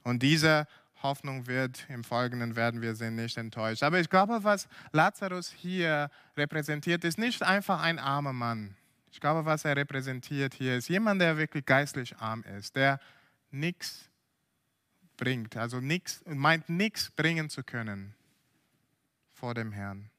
Und 0.03 0.21
diese 0.21 0.67
Hoffnung 1.01 1.47
wird 1.47 1.85
im 1.89 2.03
Folgenden 2.03 2.55
werden 2.55 2.81
wir 2.81 2.95
sehen 2.95 3.15
nicht 3.15 3.37
enttäuscht. 3.37 3.83
Aber 3.83 3.99
ich 3.99 4.09
glaube, 4.09 4.43
was 4.43 4.67
Lazarus 4.91 5.49
hier 5.49 6.11
repräsentiert, 6.35 7.03
ist 7.03 7.17
nicht 7.17 7.41
einfach 7.41 7.81
ein 7.81 7.99
armer 7.99 8.33
Mann. 8.33 8.75
Ich 9.11 9.19
glaube, 9.19 9.45
was 9.45 9.65
er 9.65 9.75
repräsentiert 9.75 10.53
hier 10.53 10.77
ist 10.77 10.89
jemand, 10.89 11.21
der 11.21 11.37
wirklich 11.37 11.65
geistlich 11.65 12.17
arm 12.17 12.43
ist, 12.43 12.75
der 12.75 12.99
nichts 13.49 14.09
bringt, 15.17 15.57
also 15.57 15.79
nichts 15.79 16.21
meint 16.25 16.69
nichts 16.69 17.09
bringen 17.11 17.49
zu 17.49 17.63
können 17.63 18.13
vor 19.39 19.53
dem 19.53 19.71
Herrn. 19.71 20.09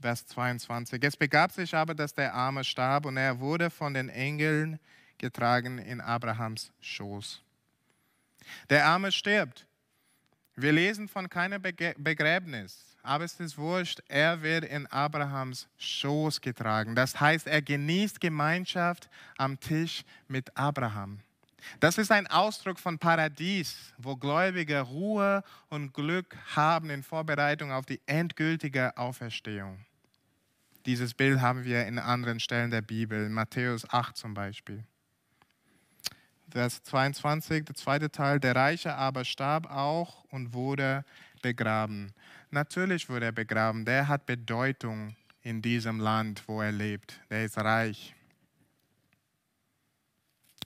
Vers 0.00 0.26
22. 0.26 1.02
Es 1.04 1.16
begab 1.16 1.52
sich 1.52 1.74
aber, 1.74 1.94
dass 1.94 2.14
der 2.14 2.34
Arme 2.34 2.64
starb 2.64 3.06
und 3.06 3.16
er 3.16 3.38
wurde 3.38 3.70
von 3.70 3.94
den 3.94 4.08
Engeln 4.08 4.80
getragen 5.18 5.78
in 5.78 6.00
Abrahams 6.00 6.72
Schoß. 6.80 7.42
Der 8.70 8.86
Arme 8.86 9.12
stirbt. 9.12 9.66
Wir 10.56 10.72
lesen 10.72 11.08
von 11.08 11.30
keinem 11.30 11.62
Begräbnis, 11.62 12.96
aber 13.02 13.24
es 13.24 13.38
ist 13.40 13.56
wurscht, 13.56 14.02
er 14.08 14.42
wird 14.42 14.64
in 14.64 14.86
Abrahams 14.88 15.68
Schoß 15.78 16.40
getragen. 16.40 16.94
Das 16.94 17.20
heißt, 17.20 17.46
er 17.46 17.62
genießt 17.62 18.20
Gemeinschaft 18.20 19.08
am 19.38 19.58
Tisch 19.60 20.04
mit 20.28 20.54
Abraham. 20.56 21.20
Das 21.80 21.98
ist 21.98 22.10
ein 22.10 22.26
Ausdruck 22.26 22.78
von 22.78 22.98
Paradies, 22.98 23.92
wo 23.98 24.16
Gläubige 24.16 24.80
Ruhe 24.80 25.42
und 25.68 25.92
Glück 25.94 26.36
haben 26.54 26.90
in 26.90 27.02
Vorbereitung 27.02 27.72
auf 27.72 27.86
die 27.86 28.00
endgültige 28.06 28.96
Auferstehung. 28.96 29.84
Dieses 30.86 31.14
Bild 31.14 31.40
haben 31.40 31.64
wir 31.64 31.86
in 31.86 31.98
anderen 31.98 32.40
Stellen 32.40 32.70
der 32.70 32.82
Bibel, 32.82 33.26
in 33.26 33.32
Matthäus 33.32 33.88
8 33.88 34.16
zum 34.16 34.34
Beispiel. 34.34 34.82
Vers 36.50 36.82
22, 36.82 37.64
der 37.64 37.74
zweite 37.74 38.10
Teil, 38.10 38.38
der 38.38 38.54
Reiche 38.54 38.94
aber 38.94 39.24
starb 39.24 39.70
auch 39.70 40.24
und 40.30 40.52
wurde 40.52 41.04
begraben. 41.40 42.12
Natürlich 42.50 43.08
wurde 43.08 43.26
er 43.26 43.32
begraben, 43.32 43.84
der 43.84 44.08
hat 44.08 44.26
Bedeutung 44.26 45.16
in 45.42 45.62
diesem 45.62 45.98
Land, 45.98 46.42
wo 46.46 46.60
er 46.60 46.72
lebt. 46.72 47.20
Der 47.30 47.44
ist 47.44 47.56
reich. 47.56 48.14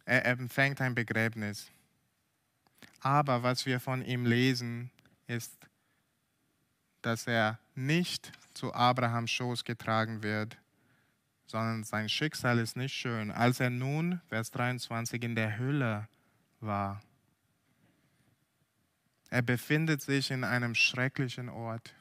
Er 0.07 0.25
empfängt 0.25 0.81
ein 0.81 0.95
Begräbnis. 0.95 1.71
Aber 3.01 3.43
was 3.43 3.67
wir 3.67 3.81
von 3.81 4.03
ihm 4.03 4.25
lesen, 4.25 4.91
ist, 5.27 5.53
dass 7.03 7.27
er 7.27 7.59
nicht 7.75 8.33
zu 8.55 8.73
Abrahams 8.73 9.31
Schoß 9.31 9.65
getragen 9.65 10.23
wird, 10.23 10.57
sondern 11.47 11.85
sein 11.85 12.09
Schicksal 12.09 12.59
ist 12.59 12.77
nicht 12.77 12.95
schön. 12.95 13.31
Als 13.31 13.61
er 13.61 13.71
nun, 13.71 14.21
Vers 14.29 14.51
23, 14.53 15.23
in 15.23 15.35
der 15.35 15.59
Hölle 15.59 16.09
war, 16.61 17.03
er 19.29 19.43
befindet 19.43 20.03
sich 20.03 20.31
in 20.31 20.45
einem 20.45 20.75
schrecklichen 20.75 21.49
Ort. 21.49 21.95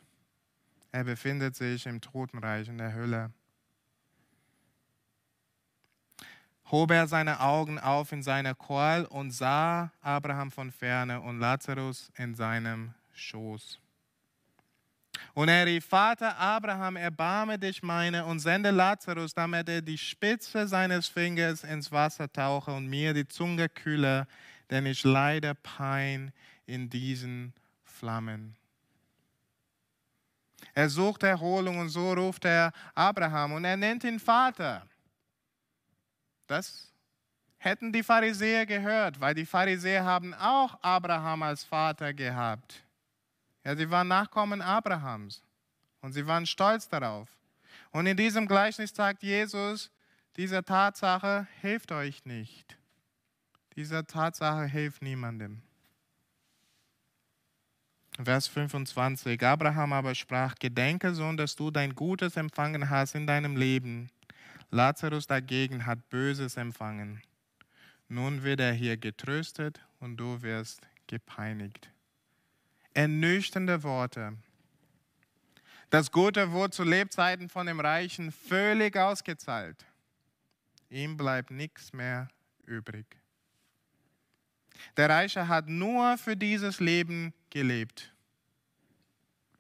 Er 0.92 1.04
befindet 1.04 1.56
sich 1.56 1.86
im 1.88 2.02
Totenreich, 2.02 2.68
in 2.68 2.78
der 2.78 2.94
Hölle. 2.94 3.32
Hob 6.72 6.92
er 6.92 7.08
seine 7.08 7.40
Augen 7.40 7.80
auf 7.80 8.12
in 8.12 8.24
seiner 8.24 8.56
Qual 8.56 9.06
und 9.06 9.32
sah 9.32 9.92
Abraham 10.02 10.52
von 10.52 10.72
ferne 10.72 11.22
und 11.22 11.40
Lazarus 11.40 12.12
in 12.18 12.34
seinem 12.36 12.94
Schoß. 13.14 13.80
Und 15.34 15.50
er 15.50 15.66
rief, 15.66 15.86
Vater 15.86 16.38
Abraham, 16.38 16.96
erbarme 16.96 17.58
dich 17.58 17.84
meine 17.84 18.26
und 18.26 18.40
sende 18.40 18.72
Lazarus, 18.72 19.34
damit 19.34 19.70
er 19.70 19.82
die 19.82 19.98
Spitze 19.98 20.68
seines 20.68 21.08
Fingers 21.08 21.64
ins 21.64 21.92
Wasser 21.92 22.32
tauche 22.32 22.72
und 22.72 22.88
mir 22.88 23.14
die 23.14 23.28
Zunge 23.28 23.70
kühle, 23.70 24.28
denn 24.70 24.86
ich 24.86 25.04
leide 25.04 25.56
Pein 25.56 26.32
in 26.66 26.90
diesen 26.90 27.54
Flammen. 27.84 28.56
Er 30.74 30.90
sucht 30.90 31.24
Erholung 31.24 31.78
und 31.80 31.90
so 31.90 32.14
ruft 32.14 32.46
er 32.46 32.72
Abraham 32.94 33.54
und 33.54 33.66
er 33.66 33.78
nennt 33.78 34.04
ihn 34.04 34.20
Vater. 34.20 34.86
Das 36.48 36.92
hätten 37.58 37.92
die 37.92 38.04
Pharisäer 38.04 38.66
gehört, 38.66 39.20
weil 39.20 39.34
die 39.34 39.46
Pharisäer 39.46 40.04
haben 40.04 40.34
auch 40.36 40.78
Abraham 40.82 41.44
als 41.44 41.64
Vater 41.64 42.14
gehabt. 42.14 42.84
Ja, 43.64 43.76
sie 43.76 43.90
waren 43.90 44.08
Nachkommen 44.08 44.62
Abrahams 44.62 45.42
und 46.02 46.14
sie 46.14 46.26
waren 46.28 46.46
stolz 46.46 46.88
darauf. 46.88 47.28
Und 47.92 48.06
in 48.06 48.16
diesem 48.16 48.48
Gleichnis 48.48 48.94
sagt 48.94 49.24
Jesus, 49.24 49.90
diese 50.38 50.64
Tatsache 50.64 51.48
hilft 51.62 51.92
euch 51.92 52.26
nicht. 52.26 52.78
Diese 53.76 54.06
Tatsache 54.06 54.66
hilft 54.66 55.02
niemandem. 55.02 55.62
Vers 58.24 58.48
25. 58.48 59.44
Abraham 59.44 59.92
aber 59.92 60.16
sprach, 60.16 60.56
Gedenke, 60.56 61.14
Sohn, 61.14 61.36
dass 61.36 61.56
du 61.56 61.72
dein 61.72 61.96
Gutes 61.96 62.38
empfangen 62.38 62.90
hast 62.90 63.16
in 63.16 63.28
deinem 63.28 63.58
Leben 63.58 64.10
Lazarus 64.76 65.26
dagegen 65.26 65.86
hat 65.86 66.10
Böses 66.10 66.58
empfangen. 66.58 67.22
Nun 68.10 68.44
wird 68.44 68.60
er 68.60 68.74
hier 68.74 68.98
getröstet 68.98 69.80
und 70.02 70.18
du 70.18 70.42
wirst 70.42 70.82
gepeinigt. 71.08 71.90
Ernüchternde 72.94 73.84
Worte. 73.84 74.34
Das 75.92 76.12
Gute 76.12 76.52
wurde 76.52 76.72
zu 76.72 76.84
Lebzeiten 76.84 77.48
von 77.48 77.68
dem 77.68 77.80
Reichen 77.80 78.34
völlig 78.34 78.98
ausgezahlt. 78.98 79.86
Ihm 80.90 81.16
bleibt 81.16 81.52
nichts 81.52 81.94
mehr 81.94 82.28
übrig. 82.66 83.06
Der 84.98 85.10
Reiche 85.10 85.48
hat 85.48 85.70
nur 85.70 86.18
für 86.18 86.36
dieses 86.36 86.82
Leben 86.82 87.34
gelebt. 87.50 88.14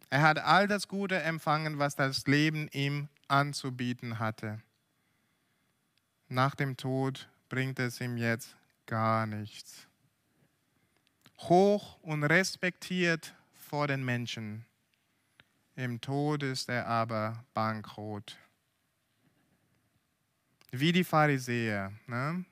Er 0.09 0.23
hat 0.23 0.39
all 0.39 0.67
das 0.67 0.89
Gute 0.89 1.21
empfangen, 1.21 1.79
was 1.79 1.95
das 1.95 2.27
Leben 2.27 2.67
ihm 2.73 3.07
anzubieten 3.29 4.19
hatte. 4.19 4.61
Nach 6.27 6.55
dem 6.55 6.75
Tod 6.75 7.29
bringt 7.49 7.79
es 7.79 8.01
ihm 8.01 8.17
jetzt 8.17 8.55
gar 8.87 9.27
nichts. 9.27 9.87
Hoch 11.37 11.99
und 12.01 12.23
respektiert 12.23 13.35
vor 13.53 13.87
den 13.87 14.03
Menschen. 14.03 14.65
Im 15.75 16.01
Tod 16.01 16.41
ist 16.41 16.69
er 16.69 16.87
aber 16.87 17.43
bankrott. 17.53 18.37
Wie 20.71 20.91
die 20.91 21.03
Pharisäer, 21.03 21.91
ne? 22.07 22.45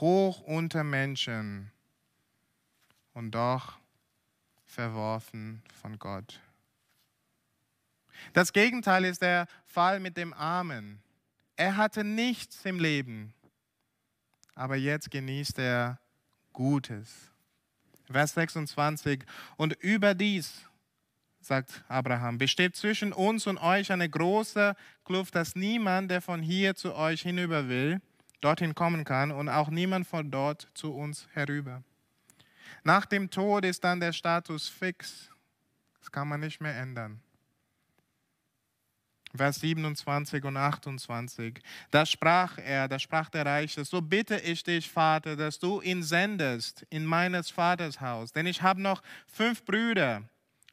hoch 0.00 0.40
unter 0.40 0.84
Menschen 0.84 1.70
und 3.12 3.30
doch 3.30 3.78
verworfen 4.64 5.62
von 5.80 5.98
Gott. 5.98 6.40
Das 8.32 8.52
Gegenteil 8.52 9.04
ist 9.04 9.22
der 9.22 9.46
Fall 9.66 10.00
mit 10.00 10.16
dem 10.16 10.32
Armen. 10.32 11.03
Er 11.56 11.76
hatte 11.76 12.02
nichts 12.02 12.64
im 12.64 12.80
Leben, 12.80 13.32
aber 14.54 14.76
jetzt 14.76 15.10
genießt 15.10 15.58
er 15.58 16.00
Gutes. 16.52 17.30
Vers 18.10 18.34
26. 18.34 19.24
Und 19.56 19.72
überdies, 19.74 20.66
sagt 21.40 21.84
Abraham, 21.88 22.38
besteht 22.38 22.76
zwischen 22.76 23.12
uns 23.12 23.46
und 23.46 23.58
euch 23.58 23.92
eine 23.92 24.08
große 24.08 24.74
Kluft, 25.04 25.34
dass 25.34 25.54
niemand, 25.54 26.10
der 26.10 26.22
von 26.22 26.42
hier 26.42 26.74
zu 26.74 26.94
euch 26.94 27.22
hinüber 27.22 27.68
will, 27.68 28.00
dorthin 28.40 28.74
kommen 28.74 29.04
kann 29.04 29.30
und 29.30 29.48
auch 29.48 29.70
niemand 29.70 30.06
von 30.06 30.30
dort 30.30 30.68
zu 30.74 30.92
uns 30.92 31.28
herüber. 31.32 31.82
Nach 32.82 33.06
dem 33.06 33.30
Tod 33.30 33.64
ist 33.64 33.82
dann 33.84 34.00
der 34.00 34.12
Status 34.12 34.68
fix. 34.68 35.30
Das 36.00 36.12
kann 36.12 36.28
man 36.28 36.40
nicht 36.40 36.60
mehr 36.60 36.76
ändern. 36.76 37.23
Vers 39.36 39.60
27 39.60 40.44
und 40.44 40.56
28. 40.56 41.60
Da 41.90 42.06
sprach 42.06 42.58
er, 42.58 42.88
da 42.88 42.98
sprach 42.98 43.28
der 43.30 43.44
Reiche, 43.44 43.84
so 43.84 44.00
bitte 44.00 44.38
ich 44.38 44.62
dich, 44.62 44.88
Vater, 44.88 45.36
dass 45.36 45.58
du 45.58 45.80
ihn 45.80 46.02
sendest 46.02 46.86
in 46.90 47.04
meines 47.04 47.50
Vaters 47.50 48.00
Haus, 48.00 48.32
denn 48.32 48.46
ich 48.46 48.62
habe 48.62 48.80
noch 48.80 49.02
fünf 49.26 49.64
Brüder, 49.64 50.22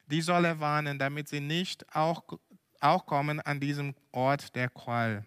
die 0.06 0.20
soll 0.20 0.44
er 0.44 0.60
warnen, 0.60 0.98
damit 0.98 1.28
sie 1.28 1.40
nicht 1.40 1.84
auch, 1.94 2.22
auch 2.80 3.06
kommen 3.06 3.40
an 3.40 3.58
diesem 3.58 3.94
Ort 4.12 4.54
der 4.54 4.68
Qual. 4.68 5.24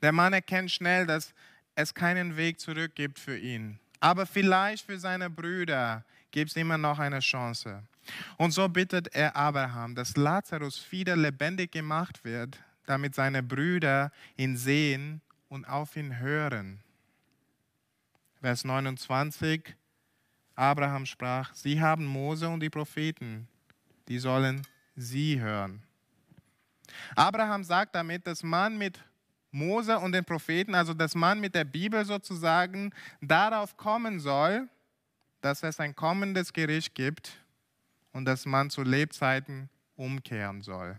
Der 0.00 0.12
Mann 0.12 0.32
erkennt 0.32 0.70
schnell, 0.70 1.06
dass 1.06 1.34
es 1.74 1.92
keinen 1.92 2.36
Weg 2.36 2.60
zurück 2.60 2.94
gibt 2.94 3.18
für 3.18 3.36
ihn, 3.36 3.80
aber 3.98 4.26
vielleicht 4.26 4.86
für 4.86 4.98
seine 4.98 5.28
Brüder 5.28 6.04
gibt 6.30 6.50
es 6.50 6.56
immer 6.56 6.78
noch 6.78 6.98
eine 6.98 7.20
Chance. 7.20 7.82
Und 8.36 8.52
so 8.52 8.68
bittet 8.68 9.14
er 9.14 9.36
Abraham, 9.36 9.94
dass 9.94 10.16
Lazarus 10.16 10.84
wieder 10.90 11.16
lebendig 11.16 11.72
gemacht 11.72 12.24
wird, 12.24 12.58
damit 12.86 13.14
seine 13.14 13.42
Brüder 13.42 14.12
ihn 14.36 14.56
sehen 14.56 15.20
und 15.48 15.64
auf 15.66 15.96
ihn 15.96 16.18
hören. 16.18 16.80
Vers 18.40 18.64
29, 18.64 19.74
Abraham 20.54 21.06
sprach, 21.06 21.54
Sie 21.54 21.80
haben 21.80 22.04
Mose 22.04 22.48
und 22.48 22.60
die 22.60 22.70
Propheten, 22.70 23.48
die 24.08 24.18
sollen 24.18 24.66
sie 24.94 25.40
hören. 25.40 25.82
Abraham 27.16 27.64
sagt 27.64 27.94
damit, 27.94 28.26
dass 28.26 28.42
man 28.42 28.76
mit 28.76 29.02
Mose 29.50 29.98
und 29.98 30.12
den 30.12 30.24
Propheten, 30.24 30.74
also 30.74 30.94
dass 30.94 31.14
man 31.14 31.40
mit 31.40 31.54
der 31.54 31.64
Bibel 31.64 32.04
sozusagen 32.04 32.92
darauf 33.20 33.76
kommen 33.76 34.20
soll, 34.20 34.68
dass 35.40 35.62
es 35.62 35.80
ein 35.80 35.94
kommendes 35.94 36.52
Gericht 36.52 36.94
gibt 36.94 37.43
und 38.14 38.24
dass 38.24 38.46
man 38.46 38.70
zu 38.70 38.82
Lebzeiten 38.82 39.68
umkehren 39.96 40.62
soll. 40.62 40.98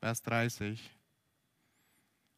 Vers 0.00 0.22
30. 0.22 0.90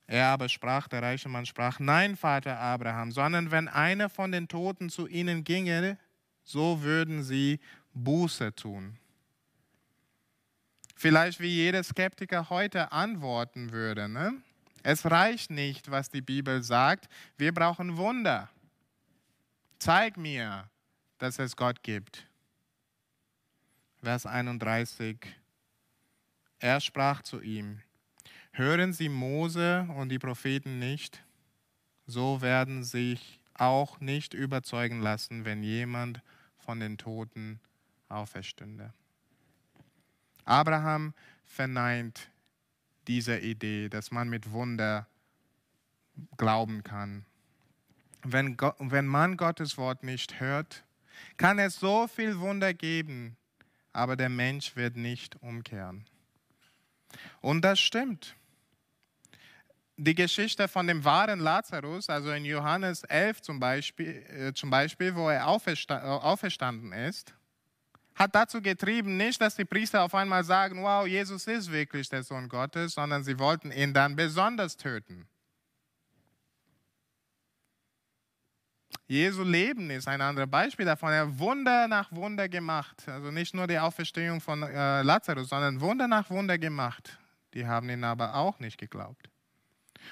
Er 0.06 0.26
aber 0.28 0.48
sprach, 0.48 0.88
der 0.88 1.02
reiche 1.02 1.28
Mann 1.28 1.46
sprach, 1.46 1.78
nein, 1.78 2.16
Vater 2.16 2.58
Abraham, 2.58 3.12
sondern 3.12 3.52
wenn 3.52 3.68
einer 3.68 4.08
von 4.08 4.32
den 4.32 4.48
Toten 4.48 4.90
zu 4.90 5.06
ihnen 5.06 5.44
ginge, 5.44 5.98
so 6.42 6.82
würden 6.82 7.22
sie 7.22 7.60
Buße 7.92 8.54
tun. 8.54 8.98
Vielleicht 10.96 11.40
wie 11.40 11.48
jeder 11.48 11.82
Skeptiker 11.84 12.50
heute 12.50 12.90
antworten 12.90 13.70
würde. 13.70 14.08
Ne? 14.08 14.34
Es 14.82 15.08
reicht 15.08 15.50
nicht, 15.50 15.90
was 15.90 16.10
die 16.10 16.22
Bibel 16.22 16.62
sagt, 16.62 17.08
wir 17.36 17.52
brauchen 17.52 17.96
Wunder. 17.96 18.50
Zeig 19.78 20.16
mir, 20.16 20.68
dass 21.18 21.38
es 21.38 21.54
Gott 21.54 21.82
gibt. 21.82 22.29
Vers 24.02 24.24
31. 24.24 25.18
Er 26.58 26.80
sprach 26.80 27.22
zu 27.22 27.42
ihm, 27.42 27.80
hören 28.52 28.94
Sie 28.94 29.10
Mose 29.10 29.86
und 29.94 30.08
die 30.08 30.18
Propheten 30.18 30.78
nicht, 30.78 31.22
so 32.06 32.40
werden 32.40 32.82
sich 32.82 33.42
auch 33.52 34.00
nicht 34.00 34.32
überzeugen 34.32 35.02
lassen, 35.02 35.44
wenn 35.44 35.62
jemand 35.62 36.22
von 36.56 36.80
den 36.80 36.96
Toten 36.96 37.60
auferstünde. 38.08 38.94
Abraham 40.46 41.12
verneint 41.44 42.30
diese 43.06 43.38
Idee, 43.38 43.90
dass 43.90 44.10
man 44.10 44.30
mit 44.30 44.50
Wunder 44.50 45.06
glauben 46.38 46.82
kann. 46.84 47.26
Wenn, 48.22 48.56
wenn 48.78 49.06
man 49.06 49.36
Gottes 49.36 49.76
Wort 49.76 50.04
nicht 50.04 50.40
hört, 50.40 50.84
kann 51.36 51.58
es 51.58 51.78
so 51.78 52.06
viel 52.06 52.38
Wunder 52.38 52.72
geben, 52.72 53.36
aber 53.92 54.16
der 54.16 54.28
Mensch 54.28 54.76
wird 54.76 54.96
nicht 54.96 55.36
umkehren. 55.42 56.06
Und 57.40 57.62
das 57.62 57.80
stimmt. 57.80 58.34
Die 59.96 60.14
Geschichte 60.14 60.66
von 60.68 60.86
dem 60.86 61.04
wahren 61.04 61.40
Lazarus, 61.40 62.08
also 62.08 62.30
in 62.30 62.44
Johannes 62.44 63.04
11 63.04 63.42
zum 63.42 63.60
Beispiel, 63.60 64.24
äh, 64.28 64.52
zum 64.54 64.70
Beispiel 64.70 65.14
wo 65.14 65.28
er 65.28 65.46
auferstanden 65.46 66.92
ist, 66.92 67.34
hat 68.14 68.34
dazu 68.34 68.60
getrieben, 68.60 69.16
nicht, 69.16 69.40
dass 69.40 69.56
die 69.56 69.64
Priester 69.64 70.02
auf 70.02 70.14
einmal 70.14 70.44
sagen, 70.44 70.82
wow, 70.82 71.06
Jesus 71.06 71.46
ist 71.46 71.70
wirklich 71.70 72.08
der 72.08 72.22
Sohn 72.22 72.48
Gottes, 72.48 72.94
sondern 72.94 73.24
sie 73.24 73.38
wollten 73.38 73.72
ihn 73.72 73.94
dann 73.94 74.16
besonders 74.16 74.76
töten. 74.76 75.26
Jesu 79.06 79.42
Leben 79.42 79.90
ist 79.90 80.06
ein 80.06 80.20
anderes 80.20 80.50
Beispiel 80.50 80.86
davon. 80.86 81.12
Er 81.12 81.26
hat 81.26 81.38
Wunder 81.38 81.88
nach 81.88 82.12
Wunder 82.12 82.48
gemacht. 82.48 83.08
Also 83.08 83.30
nicht 83.30 83.54
nur 83.54 83.66
die 83.66 83.78
Auferstehung 83.78 84.40
von 84.40 84.62
äh, 84.62 85.02
Lazarus, 85.02 85.48
sondern 85.48 85.80
Wunder 85.80 86.06
nach 86.06 86.30
Wunder 86.30 86.58
gemacht. 86.58 87.18
Die 87.54 87.66
haben 87.66 87.90
ihn 87.90 88.04
aber 88.04 88.34
auch 88.34 88.58
nicht 88.60 88.78
geglaubt. 88.78 89.28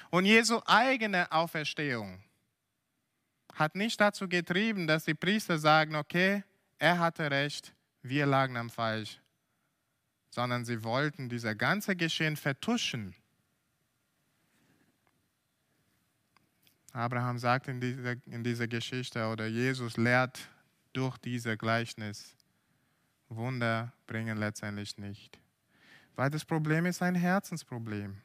Und 0.09 0.25
Jesu 0.25 0.61
eigene 0.65 1.31
Auferstehung 1.31 2.21
hat 3.53 3.75
nicht 3.75 3.99
dazu 3.99 4.27
getrieben, 4.27 4.87
dass 4.87 5.05
die 5.05 5.13
Priester 5.13 5.59
sagen, 5.59 5.95
okay, 5.95 6.43
er 6.77 6.99
hatte 6.99 7.29
recht, 7.31 7.73
wir 8.01 8.25
lagen 8.25 8.55
am 8.55 8.69
Falsch, 8.69 9.19
sondern 10.29 10.63
sie 10.65 10.83
wollten 10.83 11.29
dieser 11.29 11.55
ganze 11.55 11.95
Geschehen 11.95 12.37
vertuschen 12.37 13.15
Abraham 16.93 17.37
sagt 17.37 17.67
in 17.67 17.79
dieser, 17.79 18.15
in 18.27 18.43
dieser 18.43 18.67
Geschichte 18.67 19.27
oder 19.27 19.47
Jesus 19.47 19.97
lehrt 19.97 20.49
durch 20.93 21.17
diese 21.17 21.55
Gleichnis, 21.57 22.35
Wunder 23.29 23.93
bringen 24.07 24.37
letztendlich 24.37 24.97
nicht. 24.97 25.39
Weil 26.15 26.29
das 26.29 26.43
Problem 26.43 26.85
ist 26.85 27.01
ein 27.01 27.15
Herzensproblem. 27.15 28.17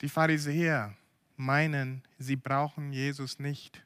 Die 0.00 0.08
Pharisäer 0.08 0.96
meinen, 1.36 2.02
sie 2.18 2.36
brauchen 2.36 2.92
Jesus 2.92 3.38
nicht. 3.38 3.84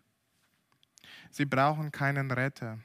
Sie 1.31 1.45
brauchen 1.45 1.91
keinen 1.91 2.31
Retter. 2.31 2.79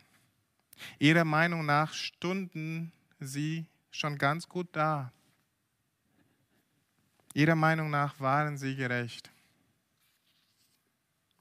Ihrer 1.00 1.26
Meinung 1.26 1.66
nach 1.66 1.94
stunden 1.94 2.92
sie 3.20 3.66
schon 3.92 4.18
ganz 4.18 4.48
gut 4.48 4.68
da. 4.72 5.12
Ihrer 7.34 7.56
Meinung 7.56 7.90
nach 7.90 8.20
waren 8.20 8.58
sie 8.58 8.76
gerecht. 8.76 9.30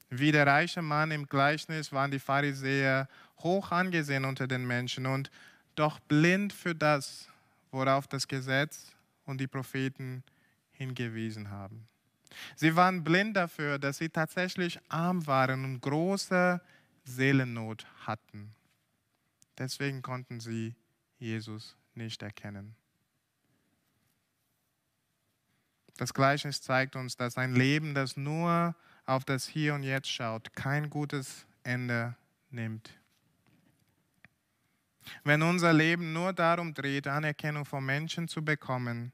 Wie 0.09 0.31
der 0.31 0.47
reiche 0.47 0.81
Mann 0.81 1.11
im 1.11 1.27
Gleichnis 1.27 1.91
waren 1.91 2.11
die 2.11 2.19
Pharisäer 2.19 3.09
hoch 3.39 3.71
angesehen 3.71 4.25
unter 4.25 4.47
den 4.47 4.65
Menschen 4.65 5.05
und 5.05 5.29
doch 5.75 5.99
blind 5.99 6.53
für 6.53 6.73
das, 6.73 7.27
worauf 7.71 8.07
das 8.07 8.27
Gesetz 8.27 8.95
und 9.25 9.41
die 9.41 9.47
Propheten 9.47 10.23
hingewiesen 10.71 11.49
haben. 11.49 11.87
Sie 12.55 12.75
waren 12.75 13.03
blind 13.03 13.35
dafür, 13.35 13.79
dass 13.79 13.97
sie 13.97 14.09
tatsächlich 14.09 14.79
arm 14.89 15.25
waren 15.27 15.65
und 15.65 15.81
große 15.81 16.61
Seelennot 17.03 17.85
hatten. 18.05 18.53
Deswegen 19.57 20.01
konnten 20.01 20.39
sie 20.39 20.75
Jesus 21.19 21.75
nicht 21.95 22.21
erkennen. 22.21 22.75
Das 25.97 26.13
Gleichnis 26.13 26.61
zeigt 26.61 26.95
uns, 26.95 27.17
dass 27.17 27.37
ein 27.37 27.55
Leben, 27.55 27.93
das 27.93 28.17
nur 28.17 28.75
auf 29.05 29.25
das 29.25 29.47
Hier 29.47 29.73
und 29.73 29.83
Jetzt 29.83 30.09
schaut, 30.09 30.53
kein 30.53 30.89
gutes 30.89 31.45
Ende 31.63 32.15
nimmt. 32.49 32.91
Wenn 35.23 35.41
unser 35.41 35.73
Leben 35.73 36.13
nur 36.13 36.33
darum 36.33 36.73
dreht, 36.73 37.07
Anerkennung 37.07 37.65
von 37.65 37.85
Menschen 37.85 38.27
zu 38.27 38.43
bekommen, 38.43 39.11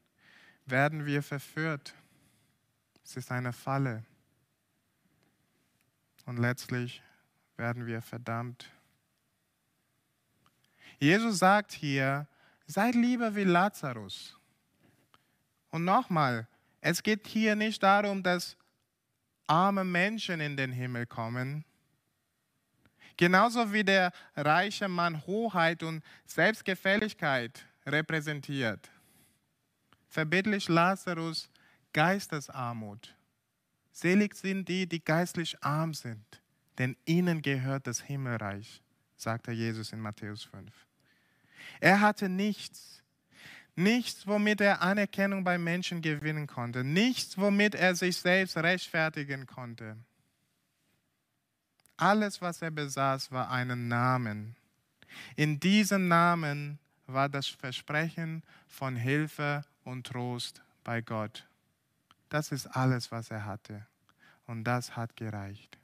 werden 0.66 1.06
wir 1.06 1.24
verführt. 1.24 1.94
Es 3.04 3.16
ist 3.16 3.32
eine 3.32 3.54
Falle. 3.54 4.04
Und 6.26 6.38
letztlich 6.38 7.04
werden 7.58 7.86
wir 7.86 8.02
verdammt. 8.02 8.70
Jesus 11.00 11.40
sagt 11.40 11.74
hier, 11.74 12.28
seid 12.66 12.96
lieber 12.96 13.36
wie 13.36 13.44
Lazarus. 13.44 14.40
Und 15.70 15.84
nochmal, 15.84 16.48
es 16.86 17.02
geht 17.02 17.28
hier 17.28 17.56
nicht 17.56 17.82
darum, 17.82 18.22
dass 18.24 18.58
arme 19.48 19.86
Menschen 19.86 20.42
in 20.42 20.58
den 20.58 20.74
Himmel 20.74 21.06
kommen. 21.06 21.64
Genauso 23.16 23.72
wie 23.72 23.86
der 23.86 24.12
reiche 24.36 24.90
Mann 24.90 25.26
Hoheit 25.26 25.82
und 25.82 26.04
Selbstgefälligkeit 26.26 27.66
repräsentiert, 27.86 28.92
verbindlich 30.10 30.68
Lazarus 30.68 31.50
Geistesarmut, 31.94 33.16
Selig 33.94 34.36
sind 34.36 34.68
die, 34.68 34.88
die 34.88 35.04
geistlich 35.04 35.64
arm 35.64 35.94
sind, 35.94 36.42
denn 36.80 36.98
ihnen 37.06 37.44
gehört 37.44 37.86
das 37.88 38.02
Himmelreich, 38.02 38.82
sagte 39.16 39.52
Jesus 39.52 39.94
in 39.94 40.00
Matthäus 40.00 40.44
5. 40.46 40.70
Er 41.80 42.02
hatte 42.02 42.28
nichts, 42.28 43.03
nichts, 43.76 44.28
womit 44.28 44.62
er 44.62 44.82
Anerkennung 44.82 45.44
bei 45.44 45.58
Menschen 45.58 46.02
gewinnen 46.02 46.48
konnte, 46.48 46.84
nichts, 46.84 47.38
womit 47.38 47.76
er 47.76 47.96
sich 47.96 48.18
selbst 48.18 48.58
rechtfertigen 48.58 49.46
konnte. 49.46 49.98
Alles, 51.98 52.42
was 52.42 52.62
er 52.62 52.72
besaß, 52.72 53.32
war 53.32 53.52
einen 53.52 53.88
Namen. 53.88 54.56
In 55.36 55.60
diesem 55.60 56.08
Namen 56.08 56.80
war 57.06 57.30
das 57.30 57.48
Versprechen 57.48 58.44
von 58.68 58.96
Hilfe 58.96 59.64
und 59.84 60.08
Trost 60.08 60.62
bei 60.84 61.02
Gott. 61.02 61.48
Das 62.30 62.52
ist 62.52 62.68
alles, 62.68 63.12
was 63.12 63.30
er 63.30 63.46
hatte. 63.46 63.86
Und 64.48 64.64
das 64.64 64.96
hat 64.96 65.16
gereicht. 65.16 65.78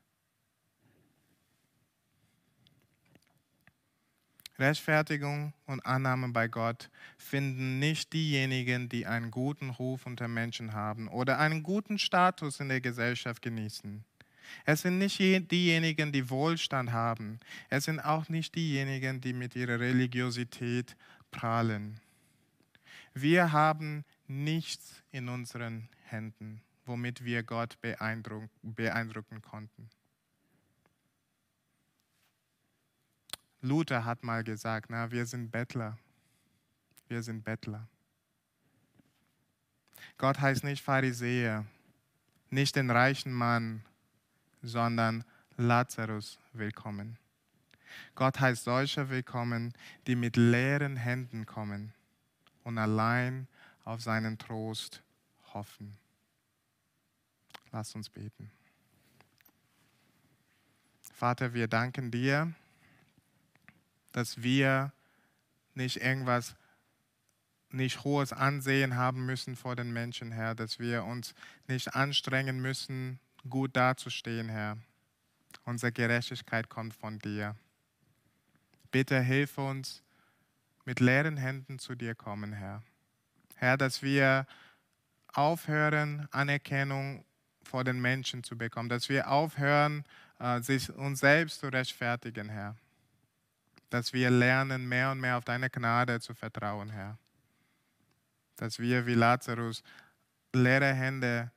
Rechtfertigung 4.60 5.54
und 5.66 5.86
Annahme 5.86 6.30
bei 6.30 6.48
Gott 6.48 6.90
finden 7.18 7.80
nicht 7.80 8.12
diejenigen, 8.12 8.90
die 8.90 9.06
einen 9.06 9.32
guten 9.32 9.70
Ruf 9.70 10.06
unter 10.06 10.28
Menschen 10.28 10.74
haben 10.74 11.08
oder 11.08 11.40
einen 11.40 11.64
guten 11.64 11.98
Status 11.98 12.60
in 12.60 12.70
der 12.70 12.82
Gesellschaft 12.82 13.42
genießen. 13.42 14.04
Es 14.66 14.82
sind 14.82 14.98
nicht 14.98 15.20
diejenigen, 15.20 16.12
die 16.12 16.30
Wohlstand 16.30 16.92
haben. 16.92 17.40
Es 17.70 17.86
sind 17.86 18.00
auch 18.00 18.30
nicht 18.30 18.56
diejenigen, 18.56 19.22
die 19.22 19.34
mit 19.34 19.56
ihrer 19.56 19.80
Religiosität 19.80 20.96
prahlen. 21.32 22.00
Wir 23.14 23.52
haben 23.52 24.04
nichts 24.28 25.04
in 25.12 25.30
unseren 25.30 25.88
Händen, 26.06 26.62
womit 26.86 27.24
wir 27.24 27.44
Gott 27.44 27.78
beeindrucken 27.82 29.42
konnten. 29.42 29.90
Luther 33.62 34.06
hat 34.06 34.24
mal 34.24 34.44
gesagt, 34.44 34.90
na, 34.90 35.12
wir 35.12 35.26
sind 35.26 35.52
Bettler. 35.52 35.98
Wir 37.08 37.24
sind 37.24 37.44
Bettler. 37.44 37.88
Gott 40.18 40.40
heißt 40.40 40.64
nicht 40.64 40.84
Pharisäer, 40.84 41.66
nicht 42.50 42.76
den 42.76 42.90
reichen 42.90 43.34
Mann, 43.34 43.84
sondern 44.62 45.24
Lazarus 45.58 46.40
willkommen. 46.54 47.18
Gott 48.16 48.40
heißt 48.40 48.64
solche 48.64 49.10
willkommen, 49.10 49.74
die 50.08 50.16
mit 50.16 50.38
leeren 50.38 50.96
Händen 50.96 51.46
kommen 51.46 51.94
und 52.64 52.78
allein 52.78 53.48
auf 53.84 54.02
seinen 54.02 54.38
Trost 54.38 55.02
hoffen. 55.54 55.98
Lass 57.72 57.96
uns 57.96 58.10
beten. 58.10 58.52
Vater, 61.14 61.54
wir 61.54 61.68
danken 61.68 62.12
dir 62.12 62.54
dass 64.12 64.42
wir 64.42 64.92
nicht 65.74 65.98
irgendwas, 65.98 66.56
nicht 67.72 68.04
hohes 68.04 68.34
Ansehen 68.34 68.96
haben 68.96 69.26
müssen 69.26 69.56
vor 69.56 69.76
den 69.76 69.92
Menschen, 69.92 70.32
Herr, 70.32 70.56
dass 70.56 70.80
wir 70.80 71.04
uns 71.04 71.34
nicht 71.68 71.96
anstrengen 71.96 72.60
müssen, 72.60 73.20
gut 73.50 73.76
dazustehen, 73.76 74.50
Herr. 74.50 74.78
Unsere 75.66 75.92
Gerechtigkeit 75.92 76.70
kommt 76.70 76.94
von 76.94 77.20
dir. 77.20 77.56
Bitte 78.92 79.22
hilf 79.22 79.58
uns, 79.58 80.04
mit 80.86 81.00
leeren 81.00 81.38
Händen 81.38 81.78
zu 81.78 81.94
dir 81.94 82.16
kommen, 82.16 82.54
Herr. 82.54 82.82
Herr, 83.56 83.78
dass 83.78 84.02
wir 84.02 84.48
aufhören, 85.28 86.28
Anerkennung 86.32 87.24
vor 87.62 87.84
den 87.84 88.02
Menschen 88.02 88.44
zu 88.44 88.58
bekommen, 88.58 88.90
dass 88.90 89.10
wir 89.10 89.30
aufhören, 89.30 90.04
äh, 90.40 90.62
sich 90.62 90.90
uns 90.90 91.20
selbst 91.20 91.60
zu 91.60 91.68
rechtfertigen, 91.68 92.50
Herr 92.50 92.76
dass 93.90 94.14
wir 94.14 94.30
lernen, 94.30 94.88
mehr 94.88 95.12
und 95.12 95.20
mehr 95.20 95.38
auf 95.38 95.46
deine 95.46 95.70
Gnade 95.70 96.20
zu 96.20 96.34
vertrauen, 96.34 96.90
Herr. 96.90 97.18
Dass 98.56 98.80
wir 98.80 99.06
wie 99.06 99.14
Lazarus 99.16 99.84
leere 100.54 100.94
Hände 100.94 101.52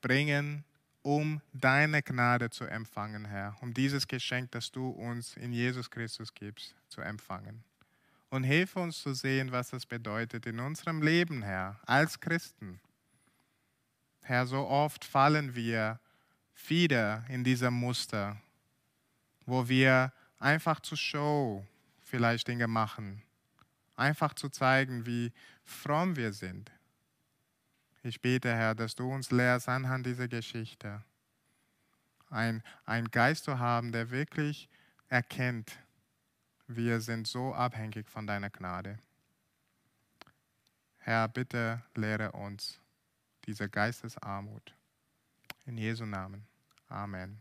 bringen, 0.00 0.64
um 1.02 1.40
deine 1.52 2.02
Gnade 2.02 2.50
zu 2.50 2.64
empfangen, 2.64 3.24
Herr, 3.24 3.56
um 3.60 3.72
dieses 3.72 4.06
Geschenk, 4.06 4.50
das 4.52 4.70
du 4.70 4.90
uns 4.90 5.36
in 5.36 5.52
Jesus 5.52 5.90
Christus 5.90 6.34
gibst, 6.34 6.74
zu 6.88 7.00
empfangen. 7.00 7.64
Und 8.30 8.44
hilf 8.44 8.76
uns 8.76 9.00
zu 9.02 9.14
sehen, 9.14 9.52
was 9.52 9.70
das 9.70 9.86
bedeutet 9.86 10.44
in 10.44 10.60
unserem 10.60 11.00
Leben, 11.00 11.42
Herr, 11.42 11.80
als 11.86 12.20
Christen. 12.20 12.80
Herr, 14.22 14.46
so 14.46 14.66
oft 14.66 15.04
fallen 15.04 15.54
wir 15.54 15.98
wieder 16.66 17.24
in 17.28 17.42
dieser 17.44 17.70
Muster, 17.70 18.36
wo 19.46 19.66
wir 19.68 20.12
einfach 20.38 20.80
zur 20.80 20.98
Show 20.98 21.66
vielleicht 22.02 22.48
Dinge 22.48 22.66
machen. 22.66 23.22
Einfach 23.96 24.34
zu 24.34 24.48
zeigen, 24.48 25.06
wie 25.06 25.32
fromm 25.64 26.16
wir 26.16 26.32
sind. 26.32 26.70
Ich 28.02 28.20
bete, 28.20 28.54
Herr, 28.54 28.74
dass 28.74 28.94
du 28.94 29.12
uns 29.12 29.30
lehrst 29.30 29.68
anhand 29.68 30.06
dieser 30.06 30.28
Geschichte, 30.28 31.02
ein, 32.30 32.62
ein 32.84 33.06
Geist 33.10 33.44
zu 33.44 33.58
haben, 33.58 33.90
der 33.92 34.10
wirklich 34.10 34.68
erkennt, 35.08 35.78
wir 36.66 37.00
sind 37.00 37.26
so 37.26 37.54
abhängig 37.54 38.08
von 38.08 38.26
deiner 38.26 38.50
Gnade. 38.50 38.98
Herr, 40.98 41.26
bitte 41.26 41.82
lehre 41.94 42.32
uns 42.32 42.78
diese 43.46 43.68
Geistesarmut. 43.68 44.74
In 45.64 45.78
Jesu 45.78 46.04
Namen. 46.04 46.46
Amen. 46.88 47.40